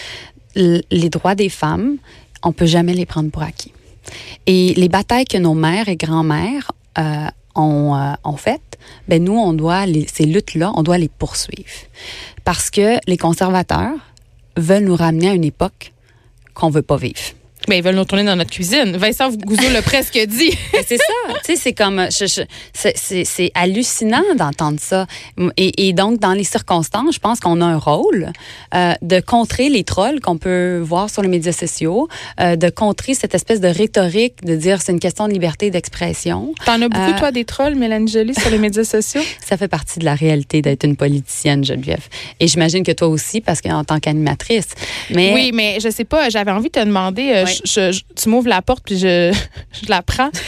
les 0.56 1.10
droits 1.10 1.36
des 1.36 1.50
femmes, 1.50 1.98
on 2.44 2.52
peut 2.52 2.66
jamais 2.66 2.94
les 2.94 3.06
prendre 3.06 3.32
pour 3.32 3.44
acquis. 3.44 3.72
Et 4.48 4.74
les 4.76 4.90
batailles 4.90 5.26
que 5.26 5.38
nos 5.38 5.54
mères 5.54 5.88
et 5.88 5.96
grand-mères 5.96 6.72
euh, 6.98 7.28
ont, 7.56 7.96
euh, 7.96 8.14
ont, 8.24 8.38
faites, 8.38 8.78
ben 9.08 9.24
nous, 9.24 9.38
on 9.38 9.54
doit 9.54 9.86
ces 10.08 10.26
luttes-là, 10.26 10.72
on 10.76 10.84
doit 10.84 10.98
les 10.98 11.10
poursuivre. 11.10 11.70
Parce 12.44 12.70
que 12.70 12.98
les 13.08 13.18
conservateurs 13.18 13.96
veulent 14.58 14.86
nous 14.86 14.96
ramener 14.96 15.30
à 15.30 15.34
une 15.34 15.44
époque 15.44 15.94
qu'on 16.54 16.70
veut 16.70 16.82
pas 16.82 16.98
vivre. 16.98 17.20
Mais 17.68 17.78
ils 17.78 17.84
veulent 17.84 17.96
nous 17.96 18.06
tourner 18.06 18.24
dans 18.24 18.36
notre 18.36 18.50
cuisine. 18.50 18.98
Vincent 18.98 19.30
Gouzeau 19.32 19.70
l'a 19.72 19.82
presque 19.82 20.18
dit. 20.18 20.52
c'est 20.88 20.98
ça. 20.98 21.34
Tu 21.46 21.56
sais, 21.56 21.56
c'est 21.56 21.74
comme, 21.74 22.08
c'est 22.12 23.52
hallucinant 23.54 24.24
d'entendre 24.36 24.80
ça. 24.80 25.06
Et, 25.58 25.88
et, 25.88 25.94
donc, 25.94 26.20
dans 26.20 26.34
les 26.34 26.44
circonstances, 26.44 27.16
je 27.16 27.20
pense 27.20 27.40
qu'on 27.40 27.62
a 27.62 27.66
un 27.66 27.78
rôle 27.78 28.32
euh, 28.74 28.94
de 29.02 29.20
contrer 29.20 29.70
les 29.70 29.84
trolls 29.84 30.20
qu'on 30.22 30.38
peut 30.38 30.80
voir 30.80 31.10
sur 31.10 31.22
les 31.22 31.28
médias 31.28 31.52
sociaux, 31.52 32.08
euh, 32.40 32.56
de 32.56 32.70
contrer 32.70 33.14
cette 33.14 33.36
espèce 33.36 33.62
de 33.62 33.68
rhétorique 33.68 34.44
de 34.44 34.56
dire 34.56 34.82
c'est 34.82 34.92
une 34.92 35.00
question 35.00 35.28
de 35.28 35.34
liberté 35.34 35.70
d'expression. 35.70 36.54
T'en 36.66 36.82
as 36.82 36.90
beaucoup, 36.90 37.12
euh, 37.12 37.20
toi, 37.20 37.32
des 37.32 37.46
trolls, 37.46 37.76
Mélanie 37.76 38.12
Jolie, 38.12 38.34
sur 38.34 38.50
les 38.50 38.58
médias 38.58 38.84
sociaux? 38.84 39.22
Ça 39.46 39.58
fait 39.58 39.68
partie 39.68 40.00
de 40.00 40.06
la 40.06 40.16
réalité 40.16 40.62
d'être 40.62 40.84
une 40.84 40.96
politicienne, 40.96 41.64
Geneviève. 41.64 42.08
Et 42.40 42.48
j'imagine 42.48 42.84
que 42.84 42.92
toi 42.92 43.08
aussi, 43.08 43.40
parce 43.40 43.62
qu'en 43.62 43.84
tant 43.84 44.00
qu'animatrice. 44.00 44.70
Mais... 45.12 45.34
Oui, 45.34 45.52
mais 45.54 45.80
je 45.80 45.90
sais 45.90 46.06
pas, 46.06 46.30
j'avais 46.30 46.52
envie 46.52 46.70
de 46.70 46.80
te 46.80 46.84
demander, 46.84 47.44
tu 47.54 48.30
m'ouvres 48.30 48.50
la 48.50 48.62
porte 48.62 48.84
puis 48.86 48.98
je, 48.98 49.34
je 49.84 49.90
la 49.90 50.02
prends. 50.02 50.30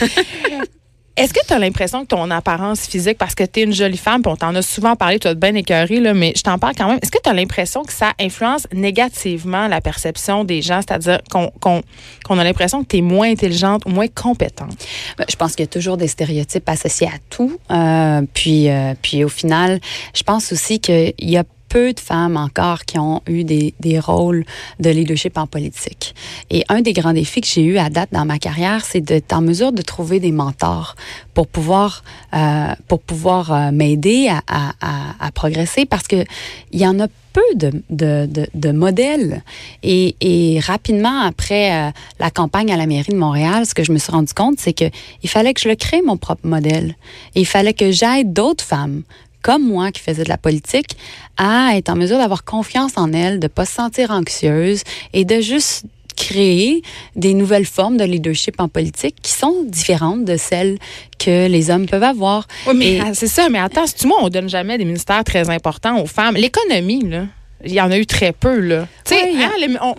Est-ce 1.16 1.32
que 1.32 1.46
tu 1.46 1.52
as 1.52 1.60
l'impression 1.60 2.02
que 2.02 2.08
ton 2.08 2.28
apparence 2.32 2.86
physique, 2.86 3.18
parce 3.18 3.36
que 3.36 3.44
tu 3.44 3.60
es 3.60 3.62
une 3.62 3.72
jolie 3.72 3.96
femme, 3.96 4.20
puis 4.20 4.32
on 4.32 4.36
t'en 4.36 4.52
a 4.56 4.62
souvent 4.62 4.96
parlé, 4.96 5.20
tu 5.20 5.28
as 5.28 5.34
bien 5.34 5.54
écœuré, 5.54 6.00
là, 6.00 6.12
mais 6.12 6.32
je 6.36 6.42
t'en 6.42 6.58
parle 6.58 6.74
quand 6.76 6.88
même. 6.88 6.98
Est-ce 7.02 7.12
que 7.12 7.20
tu 7.22 7.30
as 7.30 7.32
l'impression 7.32 7.84
que 7.84 7.92
ça 7.92 8.14
influence 8.18 8.66
négativement 8.72 9.68
la 9.68 9.80
perception 9.80 10.42
des 10.42 10.60
gens, 10.60 10.80
c'est-à-dire 10.80 11.20
qu'on 11.30 12.38
a 12.38 12.44
l'impression 12.44 12.82
que 12.82 12.88
tu 12.88 12.96
es 12.96 13.00
moins 13.00 13.30
intelligente 13.30 13.82
ou 13.86 13.90
moins 13.90 14.08
compétente? 14.08 14.74
Ben, 15.16 15.24
je 15.30 15.36
pense 15.36 15.54
qu'il 15.54 15.62
y 15.62 15.68
a 15.68 15.70
toujours 15.70 15.96
des 15.96 16.08
stéréotypes 16.08 16.68
associés 16.68 17.06
à 17.06 17.18
tout. 17.30 17.60
Euh, 17.70 18.22
puis, 18.34 18.68
euh, 18.68 18.94
puis 19.00 19.22
au 19.22 19.28
final, 19.28 19.78
je 20.16 20.24
pense 20.24 20.52
aussi 20.52 20.80
qu'il 20.80 21.14
y 21.20 21.36
a 21.36 21.44
peu 21.74 21.92
de 21.92 21.98
femmes 21.98 22.36
encore 22.36 22.84
qui 22.84 23.00
ont 23.00 23.20
eu 23.26 23.42
des, 23.42 23.74
des, 23.80 23.98
rôles 23.98 24.44
de 24.78 24.90
leadership 24.90 25.36
en 25.36 25.48
politique. 25.48 26.14
Et 26.48 26.62
un 26.68 26.82
des 26.82 26.92
grands 26.92 27.12
défis 27.12 27.40
que 27.40 27.48
j'ai 27.48 27.64
eu 27.64 27.78
à 27.78 27.90
date 27.90 28.10
dans 28.12 28.24
ma 28.24 28.38
carrière, 28.38 28.84
c'est 28.84 29.00
d'être 29.00 29.32
en 29.32 29.40
mesure 29.40 29.72
de 29.72 29.82
trouver 29.82 30.20
des 30.20 30.30
mentors 30.30 30.94
pour 31.34 31.48
pouvoir 31.48 32.04
euh, 32.32 32.74
pour 32.86 33.00
pouvoir 33.00 33.52
euh, 33.52 33.72
m'aider 33.72 34.30
à, 34.46 35.30
progresser 35.34 35.84
parce 35.84 36.06
que 36.06 36.24
il 36.70 36.80
y 36.80 36.86
en 36.86 37.00
a 37.00 37.08
peu 37.32 37.40
de, 37.56 37.82
de, 37.90 38.46
de, 38.54 38.70
modèles. 38.70 39.42
Et, 39.82 40.14
et, 40.20 40.60
rapidement, 40.60 41.22
après 41.22 41.72
euh, 41.72 41.90
la 42.20 42.30
campagne 42.30 42.72
à 42.72 42.76
la 42.76 42.86
mairie 42.86 43.12
de 43.12 43.18
Montréal, 43.18 43.66
ce 43.66 43.74
que 43.74 43.82
je 43.82 43.90
me 43.90 43.98
suis 43.98 44.12
rendu 44.12 44.32
compte, 44.32 44.60
c'est 44.60 44.72
que 44.72 44.84
il 45.24 45.28
fallait 45.28 45.52
que 45.52 45.60
je 45.60 45.74
crée, 45.74 46.02
mon 46.02 46.16
propre 46.16 46.46
modèle. 46.46 46.94
Il 47.34 47.46
fallait 47.46 47.74
que 47.74 47.90
j'aide 47.90 48.32
d'autres 48.32 48.62
femmes 48.62 49.02
comme 49.44 49.62
moi 49.62 49.92
qui 49.92 50.00
faisais 50.00 50.24
de 50.24 50.28
la 50.28 50.38
politique 50.38 50.96
à 51.36 51.76
être 51.76 51.90
en 51.90 51.96
mesure 51.96 52.16
d'avoir 52.16 52.44
confiance 52.44 52.92
en 52.96 53.12
elle, 53.12 53.38
de 53.38 53.46
pas 53.46 53.66
se 53.66 53.74
sentir 53.74 54.10
anxieuse 54.10 54.82
et 55.12 55.24
de 55.26 55.40
juste 55.40 55.84
créer 56.16 56.82
des 57.14 57.34
nouvelles 57.34 57.66
formes 57.66 57.98
de 57.98 58.04
leadership 58.04 58.58
en 58.58 58.68
politique 58.68 59.16
qui 59.20 59.32
sont 59.32 59.64
différentes 59.64 60.24
de 60.24 60.36
celles 60.36 60.78
que 61.18 61.46
les 61.46 61.70
hommes 61.70 61.86
peuvent 61.86 62.04
avoir. 62.04 62.46
Oui, 62.66 62.74
mais 62.76 63.00
ah, 63.04 63.12
c'est 63.12 63.26
ça. 63.26 63.48
Mais 63.50 63.58
attends, 63.58 63.86
si 63.86 63.94
tu 63.96 64.06
moi, 64.06 64.18
on 64.22 64.30
donne 64.30 64.48
jamais 64.48 64.78
des 64.78 64.84
ministères 64.86 65.24
très 65.24 65.50
importants 65.50 66.00
aux 66.00 66.06
femmes? 66.06 66.36
L'économie, 66.36 67.02
là 67.02 67.26
il 67.64 67.72
y 67.72 67.80
en 67.80 67.90
a 67.90 67.98
eu 67.98 68.06
très 68.06 68.32
peu, 68.32 68.58
là. 68.58 68.86
Tu 69.04 69.14
sais, 69.14 69.32
hein, 69.36 69.52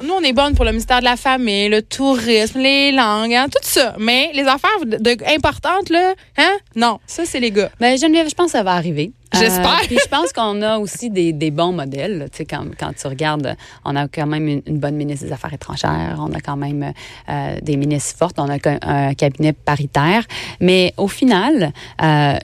nous, 0.03 0.13
on 0.13 0.21
est 0.21 0.33
bonnes 0.33 0.55
pour 0.55 0.65
le 0.65 0.71
ministère 0.71 0.99
de 0.99 1.05
la 1.05 1.17
famille, 1.17 1.69
le 1.69 1.81
tourisme, 1.81 2.59
les 2.59 2.91
langues, 2.91 3.33
hein, 3.33 3.47
tout 3.51 3.59
ça. 3.61 3.95
Mais 3.99 4.31
les 4.33 4.43
affaires 4.43 4.69
importantes, 5.27 5.89
là, 5.89 6.13
hein, 6.37 6.57
non, 6.75 6.99
ça, 7.05 7.25
c'est 7.25 7.39
les 7.39 7.51
gars. 7.51 7.69
Ben, 7.79 7.97
Geneviève, 7.97 8.29
je 8.29 8.35
pense 8.35 8.47
que 8.47 8.51
ça 8.53 8.63
va 8.63 8.73
arriver. 8.73 9.11
Euh, 9.33 9.39
J'espère. 9.39 9.81
puis 9.87 9.97
je 10.01 10.07
pense 10.07 10.31
qu'on 10.31 10.61
a 10.61 10.77
aussi 10.77 11.09
des, 11.09 11.33
des 11.33 11.51
bons 11.51 11.71
modèles. 11.71 12.29
Tu 12.31 12.37
sais, 12.37 12.45
quand, 12.45 12.65
quand, 12.79 12.93
tu 12.95 13.07
regardes, 13.07 13.55
on 13.83 13.95
a 13.95 14.07
quand 14.07 14.27
même 14.27 14.47
une, 14.47 14.77
bonne 14.79 14.95
ministre 14.95 15.25
des 15.25 15.31
Affaires 15.31 15.53
étrangères, 15.53 16.17
on 16.19 16.31
a 16.33 16.39
quand 16.39 16.57
même 16.57 16.93
euh, 17.29 17.57
des 17.61 17.77
ministres 17.77 18.17
fortes, 18.17 18.39
on 18.39 18.49
a 18.49 18.57
un, 18.81 19.13
cabinet 19.13 19.53
paritaire. 19.53 20.25
Mais 20.59 20.93
au 20.97 21.07
final, 21.07 21.73
euh, 22.01 22.37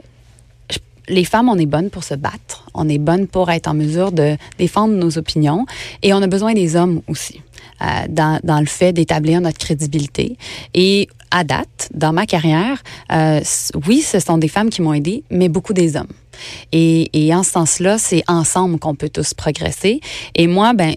les 1.12 1.26
femmes, 1.26 1.50
on 1.50 1.58
est 1.58 1.66
bonnes 1.66 1.90
pour 1.90 2.04
se 2.04 2.16
battre. 2.16 2.66
On 2.74 2.90
est 2.90 2.98
bonnes 2.98 3.28
pour 3.28 3.52
être 3.52 3.68
en 3.68 3.74
mesure 3.74 4.12
de 4.12 4.38
défendre 4.58 4.96
nos 4.96 5.18
opinions. 5.18 5.66
Et 6.02 6.14
on 6.14 6.22
a 6.22 6.28
besoin 6.28 6.54
des 6.54 6.76
hommes 6.76 7.02
aussi. 7.08 7.42
Euh, 7.82 8.06
dans, 8.10 8.60
le 8.60 8.68
fait 8.68 8.94
d'établir 8.94 9.42
notre 9.42 9.58
crédibilité. 9.58 10.38
Et 10.76 11.08
à 11.32 11.44
date, 11.44 11.90
dans 11.96 12.14
ma 12.14 12.28
carrière, 12.28 12.84
euh, 13.12 13.42
oui, 13.88 14.02
ce 14.02 14.20
sont 14.20 14.38
des 14.38 14.50
femmes 14.50 14.70
qui 14.70 14.84
m'ont 14.84 14.94
aidé, 14.94 15.24
mais 15.32 15.50
beaucoup 15.50 15.74
des 15.74 15.96
hommes. 15.96 16.12
Et, 16.72 17.10
et 17.14 17.34
en 17.34 17.42
ce 17.42 17.52
sens-là, 17.52 17.98
c'est 17.98 18.24
ensemble 18.28 18.78
qu'on 18.78 18.94
peut 18.94 19.10
tous 19.10 19.34
progresser. 19.34 20.00
Et 20.36 20.46
moi, 20.46 20.74
ben, 20.74 20.94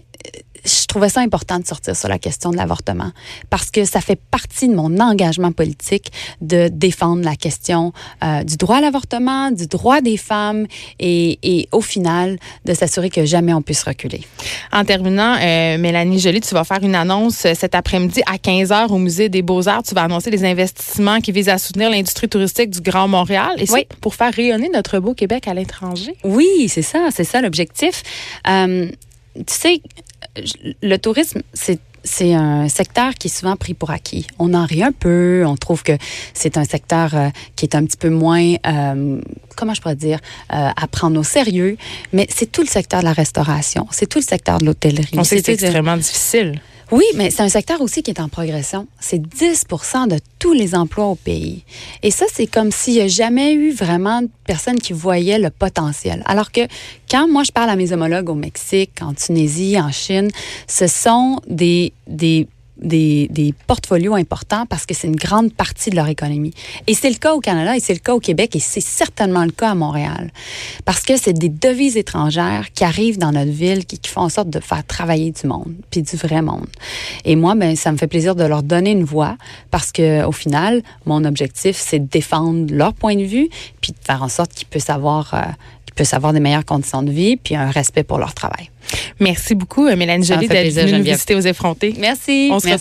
je 0.65 0.85
trouvais 0.85 1.09
ça 1.09 1.21
important 1.21 1.59
de 1.59 1.65
sortir 1.65 1.95
sur 1.95 2.09
la 2.09 2.19
question 2.19 2.51
de 2.51 2.57
l'avortement 2.57 3.11
parce 3.49 3.71
que 3.71 3.85
ça 3.85 4.01
fait 4.01 4.19
partie 4.31 4.67
de 4.67 4.75
mon 4.75 4.99
engagement 4.99 5.51
politique 5.51 6.11
de 6.41 6.69
défendre 6.71 7.23
la 7.23 7.35
question 7.35 7.93
euh, 8.23 8.43
du 8.43 8.57
droit 8.57 8.77
à 8.77 8.81
l'avortement, 8.81 9.51
du 9.51 9.67
droit 9.67 10.01
des 10.01 10.17
femmes 10.17 10.65
et, 10.99 11.39
et 11.43 11.69
au 11.71 11.81
final 11.81 12.37
de 12.65 12.73
s'assurer 12.73 13.09
que 13.09 13.25
jamais 13.25 13.53
on 13.53 13.61
puisse 13.61 13.83
reculer. 13.83 14.21
En 14.71 14.83
terminant, 14.83 15.35
euh, 15.35 15.77
Mélanie 15.77 16.19
Joly, 16.19 16.41
tu 16.41 16.53
vas 16.53 16.63
faire 16.63 16.83
une 16.83 16.95
annonce 16.95 17.45
euh, 17.45 17.53
cet 17.55 17.75
après-midi 17.75 18.21
à 18.25 18.37
15 18.37 18.69
h 18.69 18.87
au 18.89 18.97
Musée 18.97 19.29
des 19.29 19.41
Beaux-Arts. 19.41 19.83
Tu 19.83 19.95
vas 19.95 20.03
annoncer 20.03 20.31
des 20.31 20.43
investissements 20.43 21.19
qui 21.21 21.31
visent 21.31 21.49
à 21.49 21.57
soutenir 21.57 21.89
l'industrie 21.89 22.27
touristique 22.27 22.71
du 22.71 22.81
Grand 22.81 23.07
Montréal 23.07 23.53
et 23.57 23.65
oui. 23.71 23.87
pour 24.01 24.15
faire 24.15 24.33
rayonner 24.33 24.69
notre 24.69 24.99
beau 24.99 25.13
Québec 25.13 25.47
à 25.47 25.53
l'étranger. 25.53 26.15
Oui, 26.23 26.67
c'est 26.67 26.81
ça, 26.81 27.09
c'est 27.11 27.23
ça 27.23 27.41
l'objectif. 27.41 28.03
Euh, 28.47 28.87
tu 29.35 29.53
sais, 29.53 29.81
le 30.81 30.97
tourisme, 30.97 31.41
c'est 31.53 31.79
c'est 32.05 32.33
un 32.33 32.69
secteur 32.69 33.15
qui 33.15 33.27
est 33.27 33.35
souvent 33.35 33.55
pris 33.55 33.73
pour 33.73 33.91
acquis. 33.91 34.27
On 34.39 34.53
en 34.53 34.65
rit 34.65 34.83
un 34.83 34.91
peu, 34.91 35.43
on 35.45 35.57
trouve 35.57 35.83
que 35.83 35.93
c'est 36.33 36.57
un 36.57 36.63
secteur 36.63 37.15
euh, 37.15 37.29
qui 37.55 37.65
est 37.65 37.75
un 37.75 37.83
petit 37.83 37.97
peu 37.97 38.09
moins, 38.09 38.53
euh, 38.67 39.19
comment 39.57 39.73
je 39.73 39.81
pourrais 39.81 39.95
dire, 39.95 40.19
euh, 40.53 40.69
à 40.75 40.87
prendre 40.87 41.19
au 41.19 41.23
sérieux, 41.23 41.77
mais 42.13 42.27
c'est 42.29 42.51
tout 42.51 42.61
le 42.61 42.67
secteur 42.67 42.99
de 42.99 43.05
la 43.05 43.13
restauration, 43.13 43.87
c'est 43.91 44.07
tout 44.07 44.19
le 44.19 44.23
secteur 44.23 44.59
de 44.59 44.65
l'hôtellerie. 44.65 45.17
On 45.17 45.23
sait 45.23 45.37
que 45.37 45.45
c'est 45.45 45.53
extrêmement 45.53 45.97
difficile. 45.97 46.61
Oui, 46.91 47.03
mais 47.15 47.31
c'est 47.31 47.41
un 47.41 47.49
secteur 47.49 47.81
aussi 47.81 48.03
qui 48.03 48.11
est 48.11 48.19
en 48.19 48.29
progression. 48.29 48.87
C'est 48.99 49.21
10 49.21 49.65
de 50.09 50.19
tous 50.37 50.53
les 50.53 50.75
emplois 50.75 51.05
au 51.05 51.15
pays. 51.15 51.63
Et 52.03 52.11
ça, 52.11 52.25
c'est 52.31 52.45
comme 52.45 52.71
s'il 52.71 52.93
n'y 52.93 53.01
a 53.01 53.07
jamais 53.07 53.53
eu 53.53 53.71
vraiment 53.71 54.21
de 54.21 54.29
personnes 54.45 54.79
qui 54.79 54.93
voyaient 54.93 55.39
le 55.39 55.49
potentiel. 55.49 56.21
Alors 56.25 56.51
que 56.51 56.61
quand 57.09 57.27
moi, 57.27 57.43
je 57.43 57.51
parle 57.51 57.71
à 57.71 57.75
mes 57.75 57.91
homologues 57.91 58.29
au 58.29 58.35
Mexique, 58.35 59.01
en 59.01 59.13
Tunisie, 59.13 59.79
en 59.79 59.91
Chine, 59.91 60.29
ce 60.67 60.85
sont 60.85 61.39
des, 61.47 61.91
des 62.07 62.47
des, 62.77 63.27
des, 63.29 63.53
portfolios 63.67 64.15
importants 64.15 64.65
parce 64.65 64.85
que 64.85 64.93
c'est 64.93 65.07
une 65.07 65.15
grande 65.15 65.53
partie 65.53 65.89
de 65.89 65.95
leur 65.95 66.07
économie. 66.07 66.53
Et 66.87 66.93
c'est 66.93 67.09
le 67.09 67.15
cas 67.15 67.33
au 67.33 67.39
Canada 67.39 67.75
et 67.75 67.79
c'est 67.79 67.93
le 67.93 67.99
cas 67.99 68.13
au 68.13 68.19
Québec 68.19 68.55
et 68.55 68.59
c'est 68.59 68.81
certainement 68.81 69.43
le 69.45 69.51
cas 69.51 69.71
à 69.71 69.75
Montréal. 69.75 70.31
Parce 70.83 71.01
que 71.01 71.17
c'est 71.17 71.33
des 71.33 71.49
devises 71.49 71.97
étrangères 71.97 72.71
qui 72.73 72.83
arrivent 72.83 73.17
dans 73.17 73.31
notre 73.31 73.51
ville 73.51 73.85
qui, 73.85 73.99
font 74.05 74.21
en 74.21 74.29
sorte 74.29 74.49
de 74.49 74.59
faire 74.59 74.85
travailler 74.85 75.31
du 75.31 75.47
monde, 75.47 75.73
puis 75.89 76.01
du 76.01 76.15
vrai 76.15 76.41
monde. 76.41 76.67
Et 77.23 77.35
moi, 77.35 77.55
ben, 77.55 77.75
ça 77.75 77.91
me 77.91 77.97
fait 77.97 78.07
plaisir 78.07 78.35
de 78.35 78.43
leur 78.43 78.61
donner 78.61 78.91
une 78.91 79.03
voix 79.03 79.37
parce 79.71 79.91
que 79.91 80.23
au 80.25 80.31
final, 80.31 80.83
mon 81.05 81.23
objectif, 81.23 81.77
c'est 81.77 81.99
de 81.99 82.07
défendre 82.07 82.73
leur 82.73 82.93
point 82.93 83.15
de 83.15 83.23
vue 83.23 83.49
puis 83.81 83.91
de 83.93 83.97
faire 84.01 84.23
en 84.23 84.29
sorte 84.29 84.53
qu'ils 84.53 84.67
puissent 84.67 84.89
avoir, 84.89 85.33
euh, 85.33 85.41
puissent 85.95 86.13
avoir 86.13 86.33
des 86.33 86.39
meilleures 86.39 86.65
conditions 86.65 87.01
de 87.01 87.11
vie 87.11 87.37
puis 87.37 87.55
un 87.55 87.69
respect 87.71 88.03
pour 88.03 88.19
leur 88.19 88.33
travail. 88.33 88.69
Merci 89.19 89.55
beaucoup, 89.55 89.85
Mélanie 89.95 90.25
Jolie, 90.25 90.47
d'être 90.47 90.73
venue 90.73 90.99
nous 90.99 91.03
visiter 91.03 91.35
aux 91.35 91.41
effrontés. 91.41 91.95
Merci. 91.99 92.49
On 92.51 92.59
se 92.59 92.67